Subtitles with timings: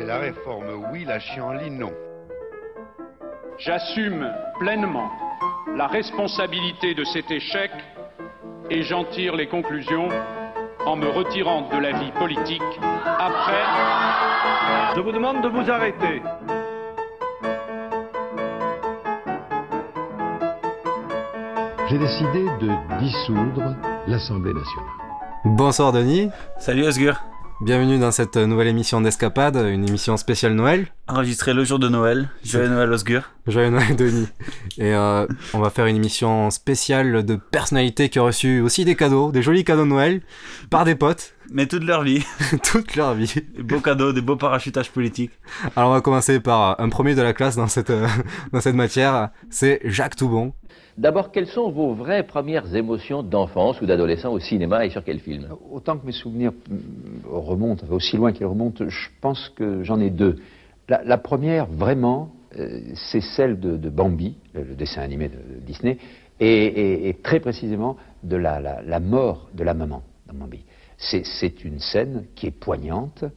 [0.00, 1.92] C'est la réforme oui, la chienlit non.
[3.58, 5.10] J'assume pleinement
[5.76, 7.70] la responsabilité de cet échec
[8.70, 10.08] et j'en tire les conclusions
[10.86, 12.62] en me retirant de la vie politique
[13.04, 13.62] après.
[14.96, 16.22] Je vous demande de vous arrêter.
[21.90, 23.76] J'ai décidé de dissoudre
[24.06, 24.88] l'Assemblée nationale.
[25.44, 26.30] Bonsoir Denis.
[26.56, 27.20] Salut Osgur.
[27.62, 30.86] Bienvenue dans cette nouvelle émission d'Escapade, une émission spéciale Noël.
[31.08, 32.30] Enregistrée le jour de Noël.
[32.42, 33.22] Joyeux Noël Osgur.
[33.46, 34.28] Joyeux Noël Denis.
[34.78, 38.96] Et euh, on va faire une émission spéciale de personnalités qui ont reçu aussi des
[38.96, 40.22] cadeaux, des jolis cadeaux de Noël,
[40.70, 41.34] par des potes.
[41.52, 42.24] Mais toute leur vie.
[42.62, 43.34] toute leur vie.
[43.54, 45.32] Des beaux cadeaux, des beaux parachutages politiques.
[45.76, 48.08] Alors on va commencer par un premier de la classe dans cette, euh,
[48.54, 50.54] dans cette matière, c'est Jacques Toubon.
[50.98, 55.20] D'abord, quelles sont vos vraies premières émotions d'enfance ou d'adolescent au cinéma et sur quel
[55.20, 55.48] film?
[55.70, 56.52] Autant que mes souvenirs
[57.28, 60.36] remontent, aussi loin qu'ils remontent, je pense que j'en ai deux.
[60.88, 65.98] La, première, vraiment, euh, c'est celle de, Bambi, le, dessin animé de, Disney,
[66.40, 70.64] et, très précisément de la, mort de la maman dans Bambi.
[70.98, 73.28] C'est une scène qui est poignante, euh,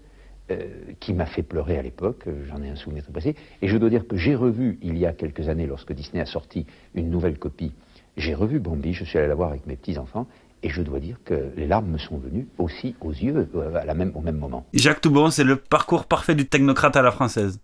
[1.00, 3.78] qui m'a fait pleurer à l'époque, euh, j'en ai un souvenir très précis, et je
[3.78, 7.10] dois dire que j'ai revu, il y a quelques années, lorsque Disney a sorti une
[7.10, 7.72] nouvelle copie,
[8.18, 10.28] j'ai revu Bambi, je suis allé la voir avec mes petits-enfants,
[10.62, 13.86] et je dois dire que les larmes me sont venues aussi aux yeux euh, à
[13.86, 14.66] la même, au même moment.
[14.74, 17.60] Jacques Toubon, c'est le parcours parfait du technocrate à la française.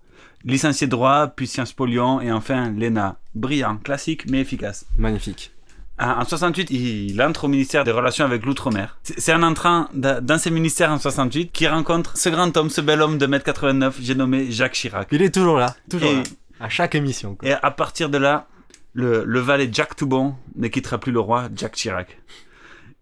[0.46, 3.18] Licencié droit, puis Sciences Po Lyon, et enfin l'ENA.
[3.36, 4.86] Brillant, classique, mais efficace.
[4.98, 5.52] Magnifique.
[6.00, 8.98] En 68, il entre au ministère des Relations avec l'Outre-mer.
[9.04, 13.02] C'est un entrant dans ces ministères en 68 qui rencontre ce grand homme, ce bel
[13.02, 15.10] homme de 1m89, j'ai nommé Jacques Chirac.
[15.12, 16.24] Il est toujours là, toujours là,
[16.62, 17.38] à chaque émission.
[17.44, 18.48] Et à partir de là,
[18.94, 22.18] le, le valet Jacques Toubon ne quittera plus le roi, Jacques Chirac.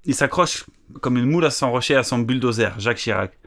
[0.06, 0.66] Il s'accroche
[1.00, 3.38] comme une moule à son rocher, à son bulldozer, Jacques Chirac.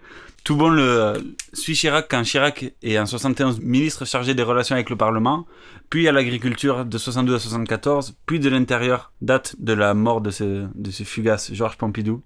[0.45, 4.97] Toubon le suit Chirac quand Chirac est en 71 ministre chargé des relations avec le
[4.97, 5.47] Parlement,
[5.91, 10.31] puis à l'agriculture de 62 à 74, puis de l'intérieur, date de la mort de
[10.31, 12.23] ce, de ce fugace Georges Pompidou.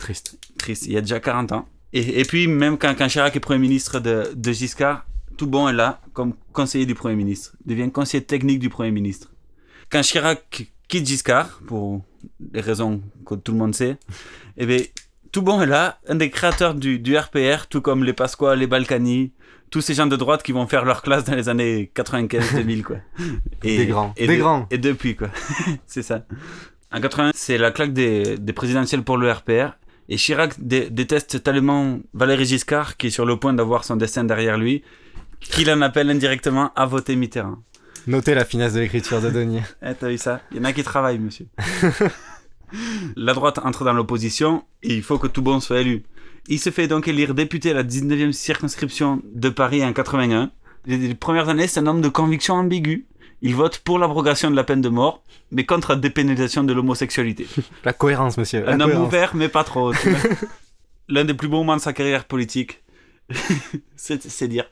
[0.00, 0.38] Triste.
[0.58, 1.68] Triste, il y a déjà 40 ans.
[1.92, 5.06] Et, et puis, même quand, quand, Chirac est Premier ministre de, de Giscard,
[5.36, 9.32] Toubon est là comme conseiller du Premier ministre, devient conseiller technique du Premier ministre.
[9.90, 12.04] Quand Chirac quitte Giscard, pour
[12.52, 13.96] les raisons que tout le monde sait,
[14.56, 14.78] eh bien,
[15.32, 19.32] Toubon est là, un des créateurs du, du RPR, tout comme les Pasqua, les Balkany,
[19.70, 22.96] tous ces gens de droite qui vont faire leur classe dans les années 95-2000, quoi.
[23.62, 24.12] Et, des grands.
[24.16, 24.66] Et des grands.
[24.70, 25.28] Et depuis, quoi.
[25.86, 26.24] c'est ça.
[26.92, 29.76] En 80, c'est la claque des, des, présidentielles pour le RPR.
[30.08, 34.58] Et Chirac déteste tellement Valéry Giscard, qui est sur le point d'avoir son destin derrière
[34.58, 34.82] lui,
[35.38, 37.58] qu'il en appelle indirectement à voter Mitterrand.
[38.08, 39.62] Notez la finesse de l'écriture de Denis.
[39.82, 40.40] eh, t'as vu ça?
[40.50, 41.46] Il y en a qui travaillent, monsieur.
[43.16, 46.02] La droite entre dans l'opposition et il faut que tout bon soit élu.
[46.48, 50.50] Il se fait donc élire député à la 19e circonscription de Paris en 81.
[50.86, 53.06] Les premières années, c'est un homme de conviction ambiguë.
[53.42, 57.46] Il vote pour l'abrogation de la peine de mort, mais contre la dépénalisation de l'homosexualité.
[57.84, 58.68] La cohérence, monsieur.
[58.68, 59.92] un homme ouvert, mais pas trop.
[61.08, 62.82] L'un des plus beaux moments de sa carrière politique,
[63.96, 64.64] c'est dire,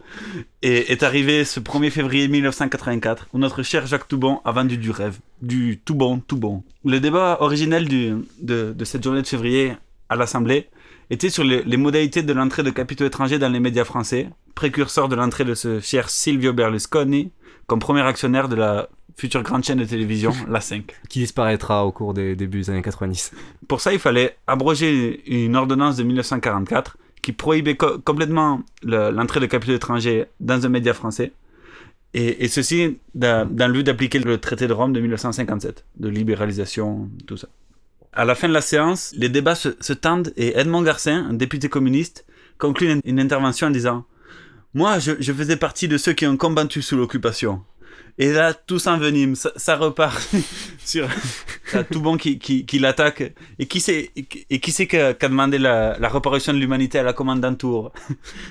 [0.63, 4.91] et est arrivé ce 1er février 1984, où notre cher Jacques Toubon a vendu du
[4.91, 6.63] rêve, du tout bon, tout bon.
[6.85, 9.73] Le débat originel du, de, de cette journée de février
[10.09, 10.69] à l'Assemblée
[11.11, 15.17] était sur les, modalités de l'entrée de capitaux étrangers dans les médias français, précurseur de
[15.17, 17.33] l'entrée de ce cher Silvio Berlusconi
[17.67, 20.95] comme premier actionnaire de la future grande chaîne de télévision, la 5.
[21.09, 23.33] Qui disparaîtra au cours des débuts des années 90.
[23.67, 29.75] Pour ça, il fallait abroger une ordonnance de 1944 qui prohibait complètement l'entrée de capitaux
[29.75, 31.33] étrangers dans un média français.
[32.15, 37.37] Et, ceci dans, le but d'appliquer le traité de Rome de 1957, de libéralisation, tout
[37.37, 37.49] ça
[38.13, 41.69] à la fin de la séance, les débats se, tendent et Edmond Garcin, un député
[41.69, 42.27] communiste,
[42.59, 44.05] conclut une, intervention en disant
[44.75, 47.63] Moi, je, faisais partie de ceux qui ont combattu sous l'occupation.
[48.19, 50.29] Et là, tout s'envenime, ça, ça repart
[50.85, 51.09] sur
[51.93, 53.33] tout bon qui, qui, l'attaque.
[53.61, 57.05] Et qui c'est et qui c'est qui a demandé la, la réparation de l'humanité à
[57.05, 57.93] la commandant Tour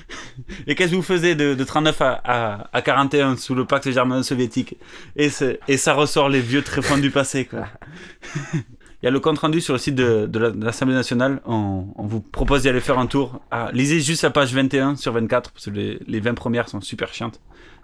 [0.66, 4.76] Et qu'est-ce que vous faisiez de, de 39 à, à, 41 sous le pacte germano-soviétique
[5.16, 5.28] et,
[5.68, 7.66] et ça ressort les vieux tréfonds du passé, quoi.
[9.00, 11.40] Il y a le compte rendu sur le site de, de l'Assemblée nationale.
[11.46, 13.40] On, on vous propose d'y aller faire un tour.
[13.52, 16.80] Ah, lisez juste la page 21 sur 24, parce que les, les 20 premières sont
[16.80, 17.38] super chiantes.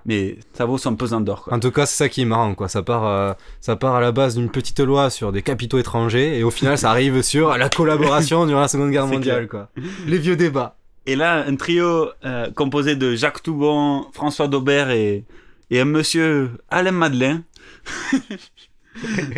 [0.06, 1.44] Mais ça vaut son pesant d'or.
[1.44, 1.54] quoi.
[1.54, 2.68] En tout cas, c'est ça qui est marrant, quoi.
[2.68, 6.38] Ça part, euh, ça part à la base d'une petite loi sur des capitaux étrangers,
[6.38, 9.66] et au final, ça arrive sur la collaboration durant la Seconde Guerre mondiale, clair.
[9.74, 9.82] quoi.
[10.06, 10.76] Les vieux débats.
[11.06, 15.24] Et là, un trio euh, composé de Jacques Toubon, François Daubert et,
[15.70, 17.42] et un monsieur Alain Madeleine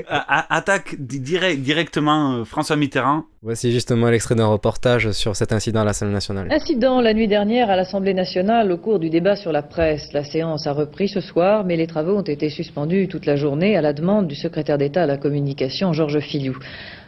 [0.09, 3.25] attaque di- direct- directement euh, François Mitterrand.
[3.43, 6.49] Voici justement l'extrait d'un reportage sur cet incident à l'Assemblée nationale.
[6.51, 10.13] Incident la nuit dernière à l'Assemblée nationale au cours du débat sur la presse.
[10.13, 13.77] La séance a repris ce soir, mais les travaux ont été suspendus toute la journée
[13.77, 16.57] à la demande du secrétaire d'État à la communication, Georges Filiou.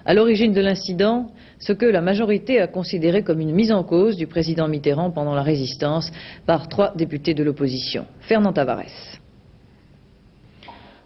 [0.05, 4.17] À l'origine de l'incident, ce que la majorité a considéré comme une mise en cause
[4.17, 6.11] du président Mitterrand pendant la résistance
[6.47, 8.07] par trois députés de l'opposition.
[8.21, 9.18] Fernand Tavares.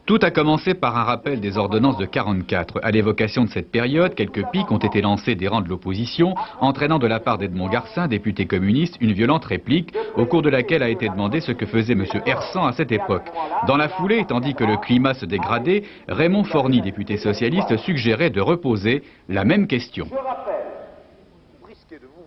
[0.04, 2.81] Tout a commencé par un rappel des ordonnances de 44.
[2.82, 6.99] À l'évocation de cette période, quelques pics ont été lancés des rangs de l'opposition, entraînant
[6.99, 10.88] de la part d'Edmond Garcin, député communiste, une violente réplique, au cours de laquelle a
[10.88, 12.04] été demandé ce que faisait M.
[12.26, 13.31] Hersan à cette époque.
[13.69, 18.40] Dans la foulée, tandis que le climat se dégradait, Raymond Forny, député socialiste, suggérait de
[18.40, 20.08] reposer la même question.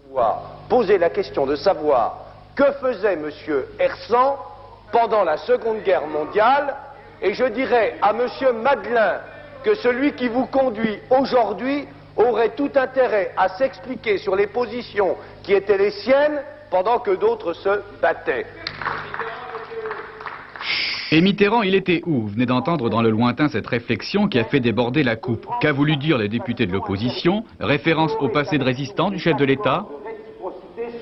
[0.07, 2.19] pouvoir poser la question de savoir
[2.55, 3.29] que faisait M.
[3.79, 4.37] Hersan
[4.93, 6.73] pendant la Seconde Guerre mondiale,
[7.25, 8.27] et je dirais à M.
[8.61, 9.19] Madeleine
[9.63, 11.85] que celui qui vous conduit aujourd'hui
[12.15, 17.53] aurait tout intérêt à s'expliquer sur les positions qui étaient les siennes pendant que d'autres
[17.53, 18.45] se battaient.
[21.11, 22.21] Et Mitterrand, il était où?
[22.21, 25.47] Vous venez d'entendre dans le lointain cette réflexion qui a fait déborder la coupe.
[25.61, 27.43] Qu'a voulu dire les députés de l'opposition?
[27.59, 29.85] Référence au passé de résistant du chef de l'État?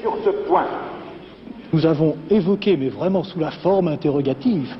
[0.01, 0.67] Sur ce point.
[1.73, 4.73] Nous avons évoqué, mais vraiment sous la forme interrogative,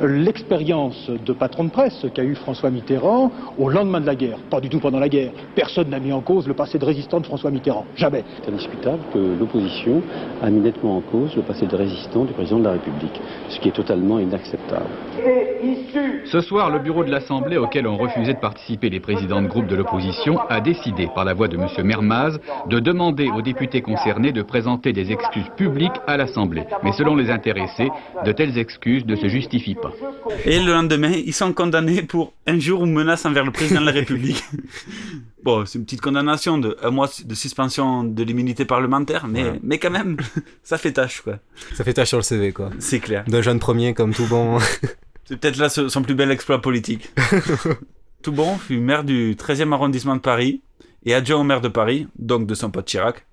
[0.00, 4.38] l'expérience de patron de presse qu'a eu François Mitterrand au lendemain de la guerre.
[4.50, 5.32] Pas du tout pendant la guerre.
[5.54, 7.84] Personne n'a mis en cause le passé de résistant de François Mitterrand.
[7.96, 8.24] Jamais.
[8.42, 10.02] C'est indiscutable que l'opposition
[10.42, 13.60] a mis nettement en cause le passé de résistant du président de la République, ce
[13.60, 14.86] qui est totalement inacceptable.
[16.24, 19.66] Ce soir, le bureau de l'Assemblée, auquel ont refusé de participer les présidents de groupe
[19.66, 21.66] de l'opposition, a décidé, par la voix de M.
[21.84, 22.38] Mermaz,
[22.68, 26.64] de demander aux députés concernés de présenter des excuses publiques à l'Assemblée.
[26.82, 27.90] Mais selon les intéressés,
[28.24, 29.89] de telles excuses ne se justifient pas.
[30.44, 33.92] Et le lendemain, ils sont condamnés pour injure ou menace envers le président de la
[33.92, 34.42] République.
[35.42, 39.60] bon, c'est une petite condamnation de un mois de suspension de l'immunité parlementaire, mais, Ouais.
[39.62, 40.16] mais quand même,
[40.62, 41.38] ça fait tâche, quoi.
[41.74, 42.70] Ça fait tâche sur le CV, quoi.
[42.78, 43.24] C'est clair.
[43.28, 44.58] D'un jeune premier comme tout bon.
[45.24, 47.10] C'est peut-être là son plus bel exploit politique.
[48.22, 50.60] Toubon fut maire du 13e arrondissement de Paris
[51.06, 53.26] et adjoint au maire de Paris, donc de son pote Chirac,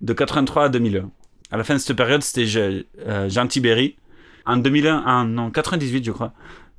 [0.00, 1.10] de 83 à 2001.
[1.50, 2.46] À la fin de cette période, c'était
[3.06, 3.96] euh, Jean Tibéry.
[4.46, 6.32] En 2001, en non, 98 je crois,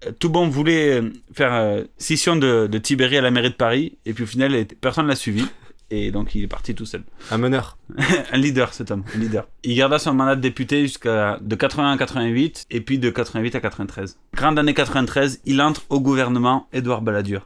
[0.06, 4.14] euh, Toubon voulait euh, faire euh, scission de, de à la mairie de Paris et
[4.14, 5.46] puis au final, personne ne l'a suivi.
[5.90, 7.04] Et donc il est parti tout seul.
[7.30, 7.78] Un meneur.
[8.32, 9.48] un leader, cet homme, un leader.
[9.64, 13.56] Il garda son mandat de député jusqu'à de 81 à 88 et puis de 88
[13.56, 14.18] à 93.
[14.34, 17.46] Grande année 93, il entre au gouvernement Édouard Balladur.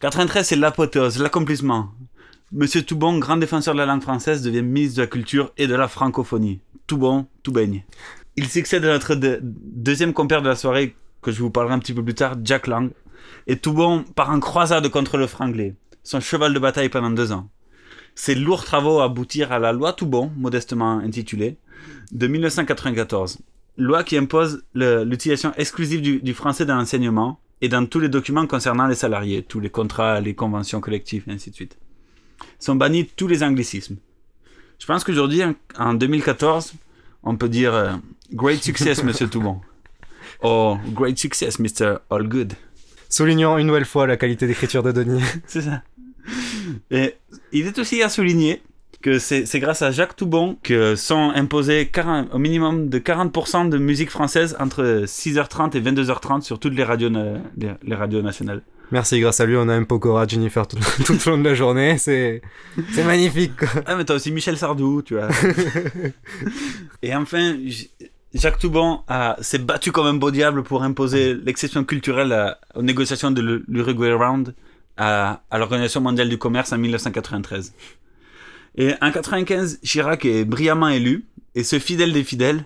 [0.00, 1.90] 93, c'est l'apothéose, l'accomplissement.
[2.52, 5.74] Monsieur Toubon, grand défenseur de la langue française, devient ministre de la Culture et de
[5.74, 6.60] la Francophonie.
[6.86, 7.82] Toubon, tout baigne.
[8.36, 11.78] Il succède à notre de- deuxième compère de la soirée, que je vous parlerai un
[11.78, 12.90] petit peu plus tard, Jack Lang.
[13.46, 15.74] Et Toubon part en croisade contre le franglais,
[16.04, 17.48] son cheval de bataille pendant deux ans.
[18.14, 21.56] Ces lourds travaux aboutirent à la loi Toubon, modestement intitulée,
[22.12, 23.38] de 1994.
[23.78, 28.86] Loi qui impose l'utilisation exclusive du, français dans l'enseignement et dans tous les documents concernant
[28.86, 31.76] les salariés, tous les contrats, les conventions collectives, et ainsi de suite.
[32.58, 33.96] Sont bannis tous les anglicismes.
[34.78, 36.74] Je pense qu'aujourd'hui, en- en 2014,
[37.22, 37.92] on peut dire euh,
[38.32, 39.60] Great success, monsieur Toubon.
[40.42, 41.98] Oh, great success, Mr.
[42.10, 42.54] All Good.
[43.08, 45.22] Soulignons une nouvelle fois la qualité d'écriture de Denis.
[45.46, 45.82] C'est ça.
[46.90, 47.14] Et
[47.52, 48.62] il est aussi à souligner
[49.00, 53.78] que c'est grâce à Jacques Toubon que sont imposés 40 au minimum de 40% de
[53.78, 57.10] musique française entre 6h30 et 22h30 sur toutes les radios,
[57.56, 58.62] les, les radios nationales.
[58.92, 61.54] Merci, grâce à lui, on a un Pokora Jennifer tout, tout au long de la
[61.54, 61.98] journée.
[61.98, 62.40] C'est,
[63.04, 63.68] magnifique, quoi.
[63.84, 65.28] Ah, mais t'as aussi Michel Sardou, tu vois.
[67.02, 67.56] et enfin,
[68.36, 72.82] Jacques Toubon a- s'est battu comme un beau diable pour imposer l'exception culturelle à- aux
[72.82, 74.54] négociations de l'U- l'Uruguay Round
[74.96, 77.72] à, à l'Organisation mondiale du commerce en 1993.
[78.76, 81.24] Et en 95, Chirac est brillamment élu,
[81.54, 82.64] et ce fidèle des fidèles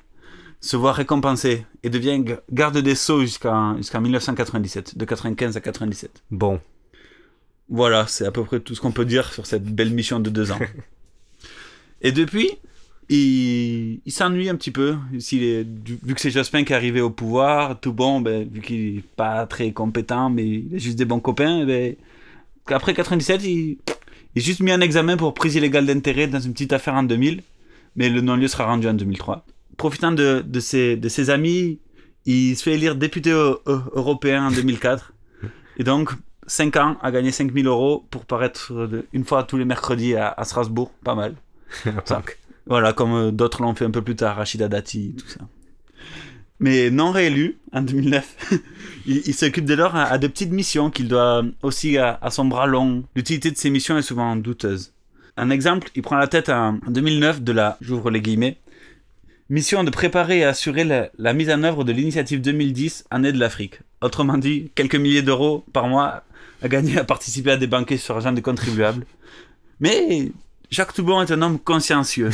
[0.61, 2.23] se voit récompensé et devient
[2.53, 6.23] garde des Sceaux jusqu'en jusqu'en 1997, de 95 à 97.
[6.31, 6.61] Bon.
[7.69, 10.29] Voilà, c'est à peu près tout ce qu'on peut dire sur cette belle mission de
[10.29, 10.59] deux ans.
[12.03, 12.51] et depuis,
[13.11, 14.97] il, s'ennuie un petit peu.
[15.15, 15.67] Est,
[16.05, 19.05] vu que c'est Jospin qui est arrivé au pouvoir, tout bon, ben, vu qu'il est
[19.17, 21.97] pas très compétent, mais il a juste des bons copains, ben,
[22.69, 23.79] Après 97, il, il
[24.37, 27.43] est juste mis en examen pour prise illégale d'intérêt dans une petite affaire en 2000,
[27.97, 29.45] mais le non-lieu sera rendu en 2003.
[29.77, 31.81] Profitant de, ses, amis,
[32.27, 35.15] il se fait élire député européen en 2004.
[35.79, 36.11] Et donc,
[36.47, 38.73] 5 ans à gagner 5000 euros pour paraître
[39.13, 40.93] une fois tous les mercredis à, à Strasbourg.
[41.03, 41.35] Pas mal.
[42.05, 42.23] Ça.
[42.67, 45.41] Voilà, comme euh, d'autres l'ont fait un peu plus tard, Rachida Dati, tout ça.
[46.61, 48.61] Mais non réélu en 2009,
[49.07, 53.05] il, s'occupe dès lors à, de petites missions qu'il doit aussi à, son bras long.
[53.17, 54.93] L'utilité de ces missions est souvent douteuse.
[55.39, 58.59] Un exemple, il prend la tête en en 2009 de la, j'ouvre les guillemets,
[59.51, 63.81] mission de préparer et assurer la, mise en œuvre de l'initiative 2010 Année de l'Afrique.
[64.03, 66.25] Autrement dit, quelques milliers d'euros par mois
[66.63, 69.07] à gagner à participer à des banquets sur argent des contribuables.
[69.81, 70.31] Mais
[70.71, 72.31] Jacques Toubon est un homme consciencieux.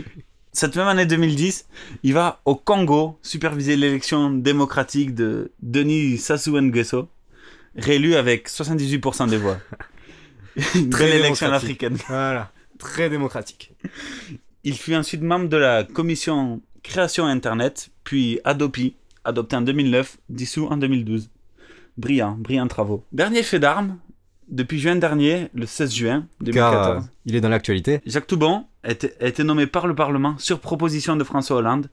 [0.52, 1.66] Cette même année 2010,
[2.04, 7.08] il va au Congo superviser l'élection démocratique de Denis Sassou Nguesso,
[7.74, 9.58] réélu avec 78% des voix.
[10.56, 11.82] Très belle élection démocratique.
[11.82, 11.96] africaine.
[12.08, 13.72] Voilà, très démocratique.
[14.64, 20.66] Il fut ensuite membre de la commission création Internet, puis Adopi, adopté en 2009, dissous
[20.66, 21.30] en 2012.
[21.96, 23.04] Brillant, brillant travaux.
[23.12, 23.98] Dernier fait d'armes,
[24.50, 26.72] depuis juin dernier, le 16 juin 2014.
[26.72, 28.00] Car euh, il est dans l'actualité.
[28.06, 31.88] Jacques Toubon a été, a été nommé par le Parlement, sur proposition de François Hollande,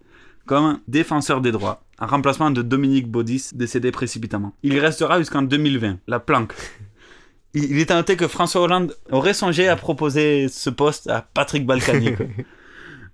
[0.46, 4.54] comme défenseur des droits, en remplacement de Dominique Baudis, décédé précipitamment.
[4.64, 6.54] Il y restera jusqu'en 2020, la planque.
[7.54, 11.22] Il, il est à noter que François Hollande aurait songé à proposer ce poste à
[11.22, 12.14] Patrick Balkany.
[12.14, 12.26] quoi.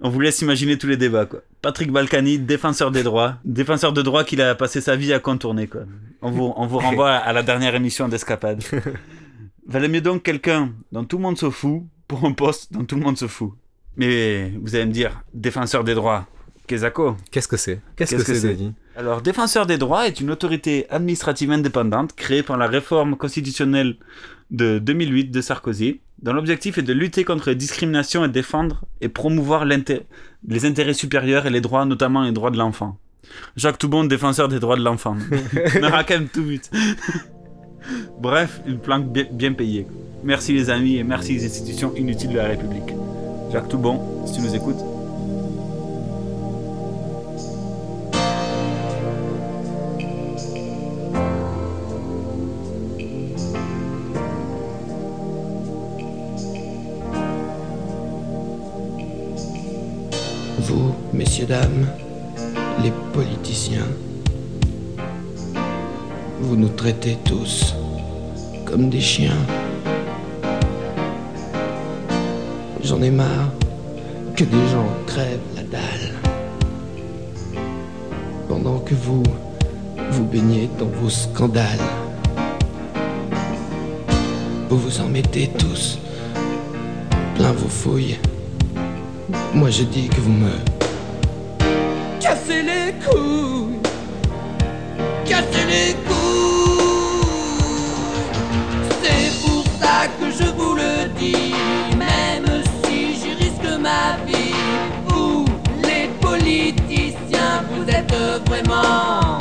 [0.05, 1.25] On vous laisse imaginer tous les débats.
[1.25, 1.41] Quoi.
[1.61, 5.67] Patrick Balkany, défenseur des droits, défenseur de droits qu'il a passé sa vie à contourner.
[5.67, 5.81] Quoi.
[6.21, 8.63] On, vous, on vous renvoie à la dernière émission d'Escapade.
[9.67, 12.95] Valait mieux donc quelqu'un dont tout le monde se fout pour un poste dont tout
[12.95, 13.51] le monde se fout.
[13.95, 16.27] Mais vous allez me dire, défenseur des droits,
[16.67, 17.81] Qu'est-ce que c'est?
[17.95, 18.57] Qu'est-ce que c'est,
[18.95, 23.97] Alors, défenseur des droits est une autorité administrative indépendante créée par la réforme constitutionnelle
[24.51, 29.09] de 2008 de Sarkozy, dont l'objectif est de lutter contre les discriminations et défendre et
[29.09, 32.97] promouvoir les intérêts supérieurs et les droits, notamment les droits de l'enfant.
[33.57, 35.17] Jacques Toubon, défenseur des droits de l'enfant.
[35.81, 36.71] Merakem tout but.
[38.19, 39.87] Bref, une planque bien, payée.
[40.23, 42.93] Merci les amis et merci les institutions inutiles de la République.
[43.51, 44.77] Jacques Toubon, si tu nous écoutes.
[60.59, 61.87] Vous, messieurs, dames,
[62.81, 63.85] les politiciens,
[66.43, 67.73] vous nous traitez tous
[68.65, 69.41] comme des chiens.
[72.83, 73.49] J'en ai marre
[74.35, 76.11] que des gens crèvent la dalle.
[78.49, 79.23] Pendant que vous,
[80.11, 81.87] vous baignez dans vos scandales.
[84.69, 85.97] Vous vous en mettez tous
[87.35, 88.19] plein vos fouilles.
[89.53, 90.51] Moi je dis que vous me
[92.19, 93.72] cassez les couilles,
[95.33, 97.23] cassez les couilles.
[99.01, 101.53] C'est pour ça que je vous le dis,
[101.97, 102.49] même
[102.83, 104.59] si j'y risque ma vie.
[105.07, 105.45] Vous,
[105.89, 108.15] les politiciens, vous êtes
[108.47, 109.37] vraiment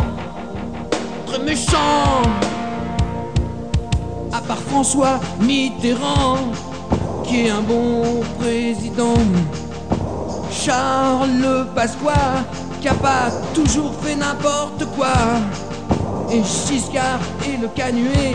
[1.27, 2.23] très méchants.
[4.33, 6.39] À part François Mitterrand,
[7.25, 9.21] qui est un bon président.
[10.51, 12.23] Charles Pasqua,
[12.81, 15.17] qui a pas toujours fait n'importe quoi.
[16.35, 18.33] Et Giscard et le Canuet,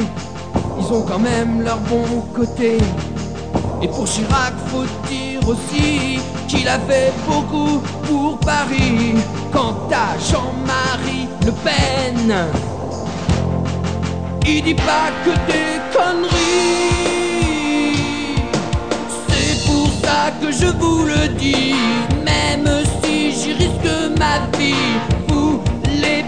[0.79, 2.77] ils ont quand même leur bon côté.
[3.81, 9.15] Et pour Chirac, faut dire aussi qu'il a fait beaucoup pour Paris.
[9.51, 12.35] Quant à Jean-Marie Le Pen,
[14.45, 16.37] il dit pas que des conneries.
[19.27, 21.73] C'est pour ça que je vous le dis,
[22.23, 22.69] même
[23.01, 24.75] si j'y risque ma vie.
[25.29, 25.59] Vous,
[26.01, 26.23] les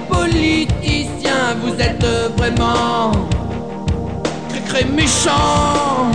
[1.50, 2.06] politiciens, vous êtes
[2.38, 3.12] vraiment
[4.50, 6.12] très très méchants.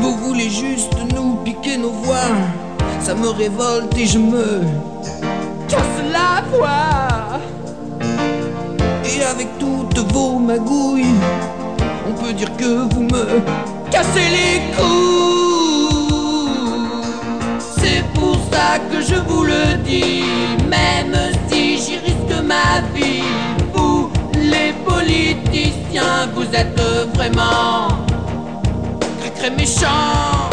[0.00, 2.36] Vous voulez juste nous piquer nos voix,
[3.00, 4.62] ça me révolte et je me
[5.68, 7.40] casse la voix.
[9.04, 11.14] Et avec toutes vos magouilles,
[12.08, 13.40] on peut dire que vous me
[13.90, 14.88] cassez les couilles.
[17.80, 20.22] C'est pour ça que je vous le dis,
[20.68, 21.16] même
[21.47, 21.47] si
[21.78, 23.22] j'y risque ma vie.
[23.72, 26.80] Vous, les politiciens, vous êtes
[27.14, 27.88] vraiment
[29.20, 30.50] très très méchants.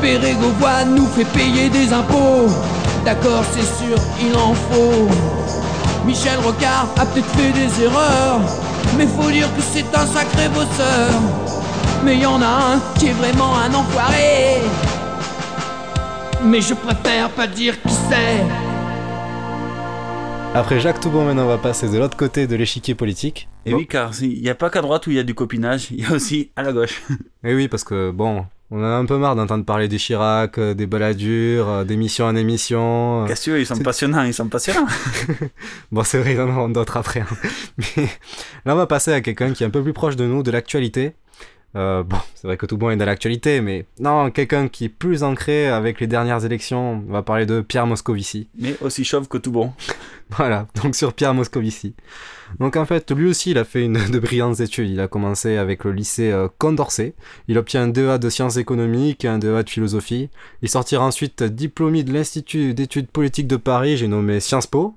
[0.00, 2.48] Bérégovois nous fait payer des impôts.
[3.04, 5.37] D'accord, c'est sûr, il en faut.
[6.08, 8.40] Michel Rocard a peut-être fait des erreurs,
[8.96, 11.10] mais faut dire que c'est un sacré bosseur.
[12.02, 14.62] Mais y en a un qui est vraiment un enfoiré.
[16.42, 18.42] Mais je préfère pas dire qui c'est.
[20.54, 23.46] Après Jacques Toubon, maintenant on va passer de l'autre côté de l'échiquier politique.
[23.66, 25.88] Et oui, car il n'y a pas qu'à droite où il y a du copinage,
[25.90, 27.02] il y a aussi à la gauche.
[27.44, 30.58] Et oui, parce que bon, on en a un peu marre d'entendre parler des Chirac,
[30.58, 33.24] euh, des baladures, euh, d'émission en émission.
[33.26, 34.86] Qu'est-ce que tu veux, ils sont passionnants, ils sont passionnants.
[35.92, 37.20] bon, c'est vrai, il y en aura d'autres après.
[37.20, 37.26] hein.
[37.96, 38.04] Mais
[38.66, 40.50] là, on va passer à quelqu'un qui est un peu plus proche de nous, de
[40.50, 41.14] l'actualité.
[41.76, 44.88] Euh, bon, c'est vrai que tout bon est dans l'actualité, mais non, quelqu'un qui est
[44.88, 47.04] plus ancré avec les dernières élections.
[47.06, 48.48] On va parler de Pierre Moscovici.
[48.58, 49.72] Mais aussi chauve que tout bon.
[50.36, 51.94] Voilà, donc sur Pierre Moscovici.
[52.60, 54.90] Donc en fait, lui aussi, il a fait une de brillantes études.
[54.90, 57.14] Il a commencé avec le lycée euh, Condorcet.
[57.48, 60.28] Il obtient un DEA de sciences économiques et un DEA de philosophie.
[60.60, 64.94] Il sortira ensuite diplômé de l'Institut d'études politiques de Paris, j'ai nommé Sciences Po.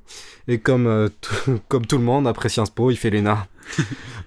[0.49, 1.07] Et comme, euh,
[1.69, 3.47] comme tout le monde, après Sciences Po, il fait l'ENA.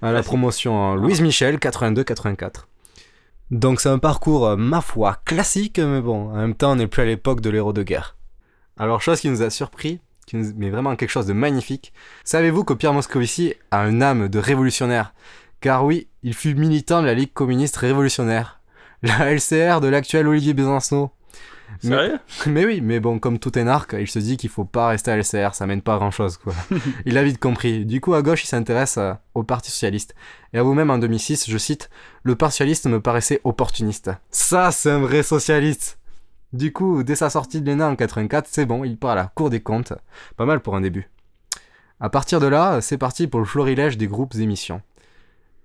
[0.01, 2.65] À la promotion en Louise Michel, 82-84.
[3.51, 6.87] Donc c'est un parcours, euh, ma foi, classique, mais bon, en même temps, on n'est
[6.87, 8.15] plus à l'époque de l'héros de guerre.
[8.77, 10.51] Alors, chose qui nous a surpris, qui nous...
[10.57, 15.13] mais vraiment quelque chose de magnifique, savez-vous que Pierre Moscovici a un âme de révolutionnaire?
[15.61, 18.61] Car oui, il fut militant de la Ligue communiste révolutionnaire,
[19.03, 21.11] la LCR de l'actuel Olivier Besancenot.
[22.47, 25.17] Mais- oui, mais bon, comme tout énarque, il se dit qu'il faut pas rester à
[25.17, 26.53] LCR, ça mène pas à grand chose, quoi.
[27.05, 27.85] il a vite compris.
[27.85, 30.15] Du coup, à gauche, il s'intéresse euh, au Parti Socialiste.
[30.53, 31.89] Et à vous-même, en 2006, je cite,
[32.23, 34.11] le Parti Socialiste me paraissait opportuniste.
[34.31, 35.99] Ça, c'est un vrai socialiste!
[36.53, 39.31] Du coup, dès sa sortie de l'ENA en 84, c'est bon, il part à la
[39.35, 39.93] Cour des comptes.
[40.37, 41.09] Pas mal pour un début.
[41.99, 44.81] À partir de là, c'est parti pour le florilège des groupes émissions.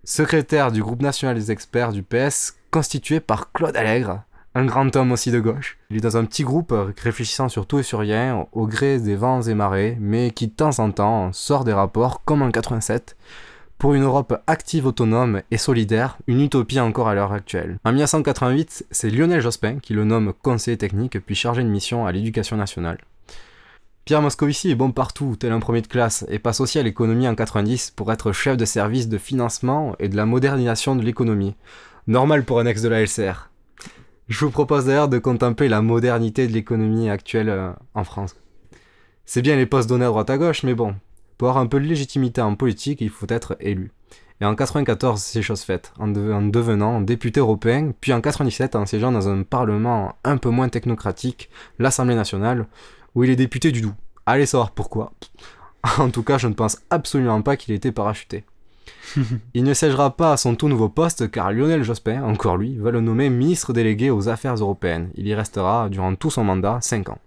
[0.05, 4.23] Secrétaire du groupe national des experts du PS, constitué par Claude Allègre,
[4.55, 5.79] un grand homme aussi de gauche.
[5.91, 8.99] Il est dans un petit groupe euh, réfléchissant sur tout et sur rien, au gré
[8.99, 12.51] des vents et marées, mais qui de temps en temps sort des rapports, comme en
[12.51, 13.17] 87,
[13.79, 17.79] pour une Europe active, autonome et solidaire, une utopie encore à l'heure actuelle.
[17.85, 22.13] En 1988, c'est Lionel Jospin qui le nomme conseiller technique puis chargé de mission à
[22.13, 22.99] l'éducation nationale.
[24.05, 27.29] Pierre Moscovici est bon partout, tel un premier de classe, et passe aussi à l'économie
[27.29, 31.55] en 90 pour être chef de service de financement et de la modernisation de l'économie.
[32.07, 33.50] Normal pour un ex de la LCR.
[34.31, 38.37] Je vous propose d'ailleurs de contempler la modernité de l'économie actuelle euh, en France.
[39.25, 40.95] C'est bien les postes donnés à droite à gauche, mais bon,
[41.37, 43.91] pour avoir un peu de légitimité en politique, il faut être élu.
[44.41, 48.77] Et en 94, c'est chose faite, en, de- en devenant député européen, puis en 97
[48.77, 52.67] en siégeant dans un parlement un peu moins technocratique, l'Assemblée nationale,
[53.15, 53.95] où il est député du Doubs.
[54.27, 55.13] Allez savoir pourquoi.
[55.99, 58.45] En tout cas, je ne pense absolument pas qu'il ait été parachuté.
[59.55, 62.91] Il ne siégera pas à son tout nouveau poste car Lionel Jospin, encore lui, va
[62.91, 65.11] le nommer ministre délégué aux Affaires européennes.
[65.15, 67.19] Il y restera durant tout son mandat, 5 ans.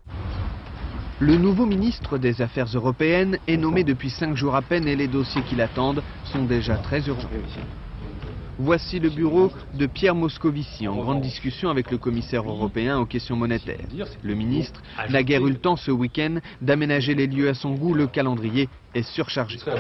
[1.20, 5.08] Le nouveau ministre des Affaires européennes est nommé depuis cinq jours à peine et les
[5.08, 7.30] dossiers qui l'attendent sont déjà très urgents.
[8.60, 13.36] Voici le bureau de Pierre Moscovici en grande discussion avec le commissaire européen aux questions
[13.36, 13.88] monétaires.
[14.22, 17.94] Le ministre n'a guère eu le temps ce week-end d'aménager les lieux à son goût.
[17.94, 19.58] Le calendrier est surchargé.
[19.58, 19.72] je suis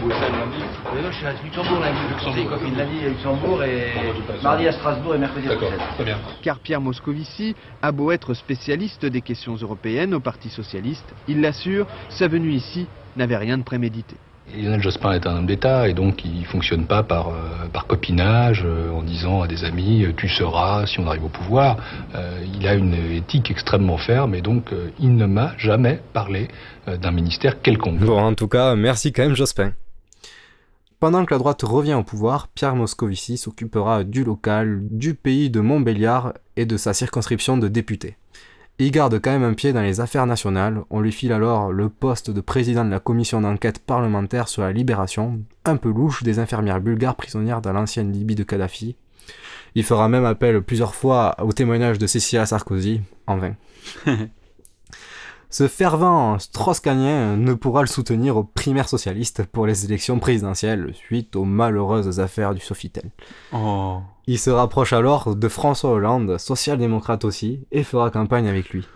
[1.26, 1.98] à Luxembourg lundi.
[2.24, 3.92] Conseil copine lundi à Luxembourg et
[4.42, 6.18] mardi à Strasbourg et mercredi à Bruxelles.
[6.42, 11.86] Car Pierre Moscovici a beau être spécialiste des questions européennes au Parti socialiste, il l'assure,
[12.10, 14.16] sa venue ici n'avait rien de prémédité.
[14.52, 18.64] Lionel Jospin est un homme d'État et donc il fonctionne pas par, euh, par copinage
[18.66, 21.78] euh, en disant à des amis euh, tu seras si on arrive au pouvoir.
[22.14, 26.50] Euh, il a une éthique extrêmement ferme et donc euh, il ne m'a jamais parlé
[26.88, 28.00] euh, d'un ministère quelconque.
[28.00, 29.74] Bon, en tout cas, merci quand même Jospin.
[31.00, 35.60] Pendant que la droite revient au pouvoir, Pierre Moscovici s'occupera du local, du pays de
[35.60, 38.16] Montbéliard et de sa circonscription de député.
[38.80, 41.90] Il garde quand même un pied dans les affaires nationales, on lui file alors le
[41.90, 46.40] poste de président de la commission d'enquête parlementaire sur la libération, un peu louche, des
[46.40, 48.96] infirmières bulgares prisonnières dans l'ancienne Libye de Kadhafi.
[49.76, 53.56] Il fera même appel plusieurs fois au témoignage de Cécilia Sarkozy, en vain.
[55.54, 61.36] Ce fervent strauss-kahnien ne pourra le soutenir aux primaires socialistes pour les élections présidentielles suite
[61.36, 63.12] aux malheureuses affaires du Sofitel.
[63.52, 64.00] Oh.
[64.26, 68.88] Il se rapproche alors de François Hollande, social-démocrate aussi, et fera campagne avec lui.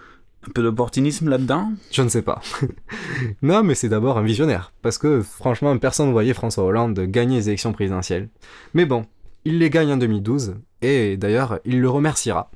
[0.48, 1.74] Un peu d'opportunisme là-dedans?
[1.92, 2.42] Je ne sais pas.
[3.44, 7.36] non, mais c'est d'abord un visionnaire, parce que franchement, personne ne voyait François Hollande gagner
[7.36, 8.30] les élections présidentielles.
[8.74, 9.06] Mais bon,
[9.46, 12.50] il les gagne en 2012, et d'ailleurs, il le remerciera.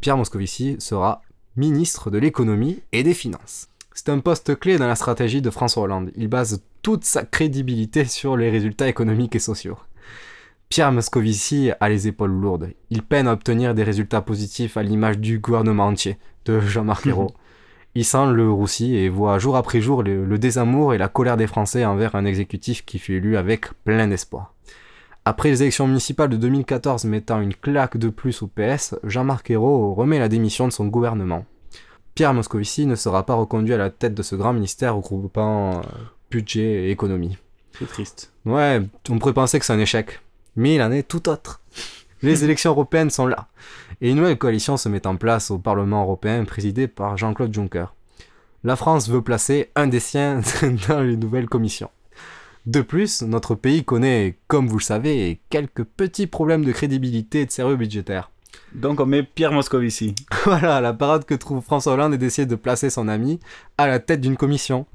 [0.00, 1.22] Pierre Moscovici sera
[1.56, 3.68] ministre de l'économie et des finances.
[3.94, 6.10] C'est un poste clé dans la stratégie de François Hollande.
[6.16, 9.78] Il base toute sa crédibilité sur les résultats économiques et sociaux.
[10.68, 12.70] Pierre Moscovici a les épaules lourdes.
[12.90, 17.32] Il peine à obtenir des résultats positifs à l'image du gouvernement entier de Jean-Marc Ayrault.
[17.94, 21.36] Il sent le roussi et voit jour après jour le, le désamour et la colère
[21.36, 24.54] des Français envers un exécutif qui fut élu avec plein d'espoir.
[25.26, 29.94] Après les élections municipales de 2014 mettant une claque de plus au PS, Jean-Marc Ayrault
[29.94, 31.46] remet la démission de son gouvernement.
[32.14, 35.82] Pierre Moscovici ne sera pas reconduit à la tête de ce grand ministère regroupant euh,
[36.30, 37.38] budget et économie.
[37.78, 38.32] C'est triste.
[38.44, 40.20] Ouais, on pourrait penser que c'est un échec.
[40.56, 41.62] Mais il en est tout autre.
[42.22, 43.48] Les élections européennes sont là.
[44.02, 47.86] Et une nouvelle coalition se met en place au Parlement européen présidée par Jean-Claude Juncker.
[48.62, 50.42] La France veut placer un des siens
[50.88, 51.90] dans les nouvelles commissions.
[52.66, 57.46] De plus, notre pays connaît, comme vous le savez, quelques petits problèmes de crédibilité et
[57.46, 58.30] de sérieux budgétaire.
[58.72, 60.14] Donc on met Pierre Moscovici.
[60.44, 63.38] Voilà, la parade que trouve François Hollande est d'essayer de placer son ami
[63.76, 64.86] à la tête d'une commission.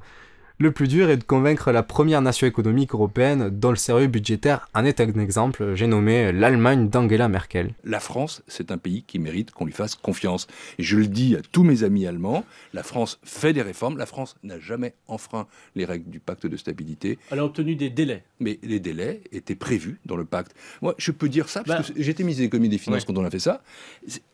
[0.62, 4.68] Le plus dur est de convaincre la première nation économique européenne dont le sérieux budgétaire
[4.74, 5.74] en est un exemple.
[5.74, 7.72] J'ai nommé l'Allemagne d'Angela Merkel.
[7.82, 10.48] La France, c'est un pays qui mérite qu'on lui fasse confiance.
[10.76, 12.44] Et je le dis à tous mes amis allemands,
[12.74, 13.96] la France fait des réformes.
[13.96, 15.46] La France n'a jamais enfreint
[15.76, 17.18] les règles du pacte de stabilité.
[17.30, 18.22] Elle a obtenu des délais.
[18.38, 20.54] Mais les délais étaient prévus dans le pacte.
[20.82, 23.16] Moi, je peux dire ça parce que j'étais ministre des économies et des finances quand
[23.16, 23.62] on a fait ça.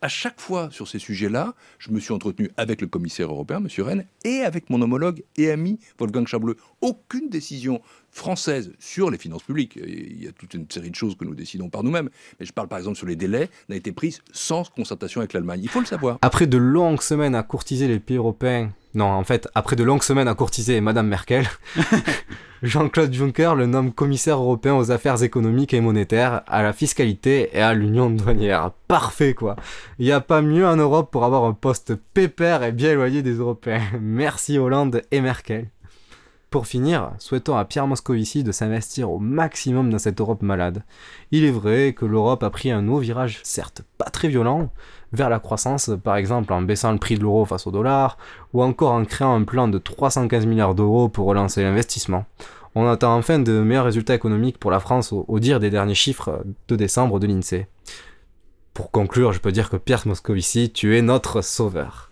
[0.01, 3.69] À chaque fois sur ces sujets-là, je me suis entretenu avec le commissaire européen, M.
[3.85, 6.16] Rennes, et avec mon homologue et ami Wolfgang
[6.81, 11.15] Aucune décision française sur les finances publiques, il y a toute une série de choses
[11.15, 13.91] que nous décidons par nous-mêmes, mais je parle par exemple sur les délais, n'a été
[13.91, 15.61] prise sans concertation avec l'Allemagne.
[15.63, 16.17] Il faut le savoir.
[16.21, 20.01] Après de longues semaines à courtiser les pays européens, non, en fait, après de longues
[20.01, 21.45] semaines à courtiser Madame Merkel,
[22.63, 27.61] Jean-Claude Juncker le nomme commissaire européen aux affaires économiques et monétaires, à la fiscalité et
[27.61, 28.71] à l'union douanière.
[28.87, 29.55] Parfait, quoi.
[29.99, 33.21] Il n'y a pas mieux en Europe pour avoir un poste pépère et bien éloigné
[33.21, 33.83] des Européens.
[34.01, 35.67] Merci Hollande et Merkel.
[36.49, 40.83] Pour finir, souhaitons à Pierre Moscovici de s'investir au maximum dans cette Europe malade.
[41.31, 44.69] Il est vrai que l'Europe a pris un nouveau virage, certes pas très violent,
[45.11, 48.17] vers la croissance, par exemple en baissant le prix de l'euro face au dollar,
[48.53, 52.25] ou encore en créant un plan de 315 milliards d'euros pour relancer l'investissement.
[52.75, 55.95] On attend enfin de meilleurs résultats économiques pour la France au, au dire des derniers
[55.95, 57.67] chiffres de décembre de l'INSEE.
[58.73, 62.09] Pour conclure, je peux dire que Pierre Moscovici, tu es notre sauveur.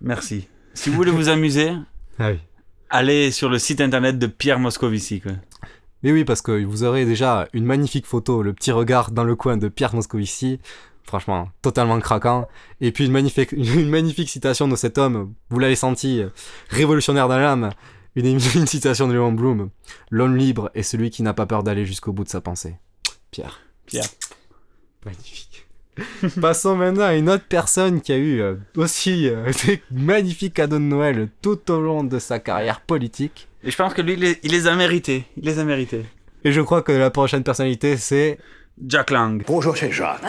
[0.00, 0.46] Merci.
[0.74, 1.72] Si vous voulez vous amuser,
[2.20, 2.38] Ah oui.
[2.90, 5.20] Allez sur le site internet de Pierre Moscovici.
[5.20, 5.32] Quoi.
[6.02, 9.36] Mais oui, parce que vous aurez déjà une magnifique photo, le petit regard dans le
[9.36, 10.60] coin de Pierre Moscovici,
[11.04, 12.48] franchement, totalement craquant.
[12.80, 16.22] Et puis une magnifique, une magnifique citation de cet homme, vous l'avez senti,
[16.70, 17.70] révolutionnaire dans l'âme,
[18.14, 19.70] une, une citation de Léon Blum.
[20.10, 22.76] L'homme libre est celui qui n'a pas peur d'aller jusqu'au bout de sa pensée.
[23.30, 23.60] Pierre.
[23.86, 24.08] Pierre.
[25.04, 25.67] Magnifique.
[26.40, 30.76] Passons maintenant à une autre personne qui a eu euh, aussi euh, des magnifiques cadeaux
[30.78, 33.48] de Noël tout au long de sa carrière politique.
[33.64, 35.24] Et je pense que lui, il les, il les a mérités.
[35.36, 36.04] Il les a mérités.
[36.44, 38.38] Et je crois que la prochaine personnalité, c'est
[38.86, 39.42] Jack Lang.
[39.46, 40.22] Bonjour, c'est Jacques.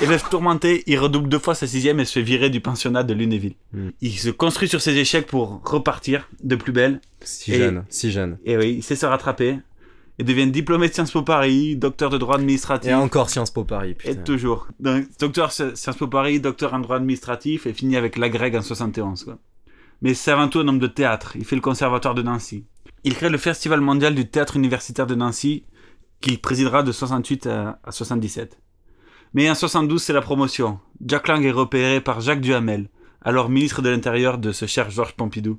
[0.00, 3.02] Et le tourmenté, il redouble deux fois sa sixième et se fait virer du pensionnat
[3.02, 3.54] de Lunéville.
[4.00, 7.00] Il se construit sur ses échecs pour repartir de plus belle.
[7.20, 8.38] Si Et- jeune, si jeune.
[8.46, 9.58] Et oui, il sait se rattraper.
[10.18, 12.90] Il devient diplômé de Sciences Po Paris, docteur de droit administratif.
[12.90, 14.12] Et encore Sciences Po Paris, putain.
[14.12, 14.66] Et toujours.
[14.78, 18.62] Donc, docteur Sci- Sciences Po Paris, docteur en droit administratif et finit avec l'agrég en
[18.62, 19.24] 71.
[19.24, 19.38] Quoi.
[20.02, 21.32] Mais c'est avant tout un homme de théâtre.
[21.36, 22.66] Il fait le conservatoire de Nancy.
[23.04, 25.64] Il crée le Festival mondial du théâtre universitaire de Nancy
[26.20, 28.58] qu'il présidera de 68 à, à 77.
[29.34, 30.78] Mais en 72, c'est la promotion.
[31.04, 32.90] Jack Lang est repéré par Jacques Duhamel,
[33.22, 35.58] alors ministre de l'Intérieur de ce cher Georges Pompidou,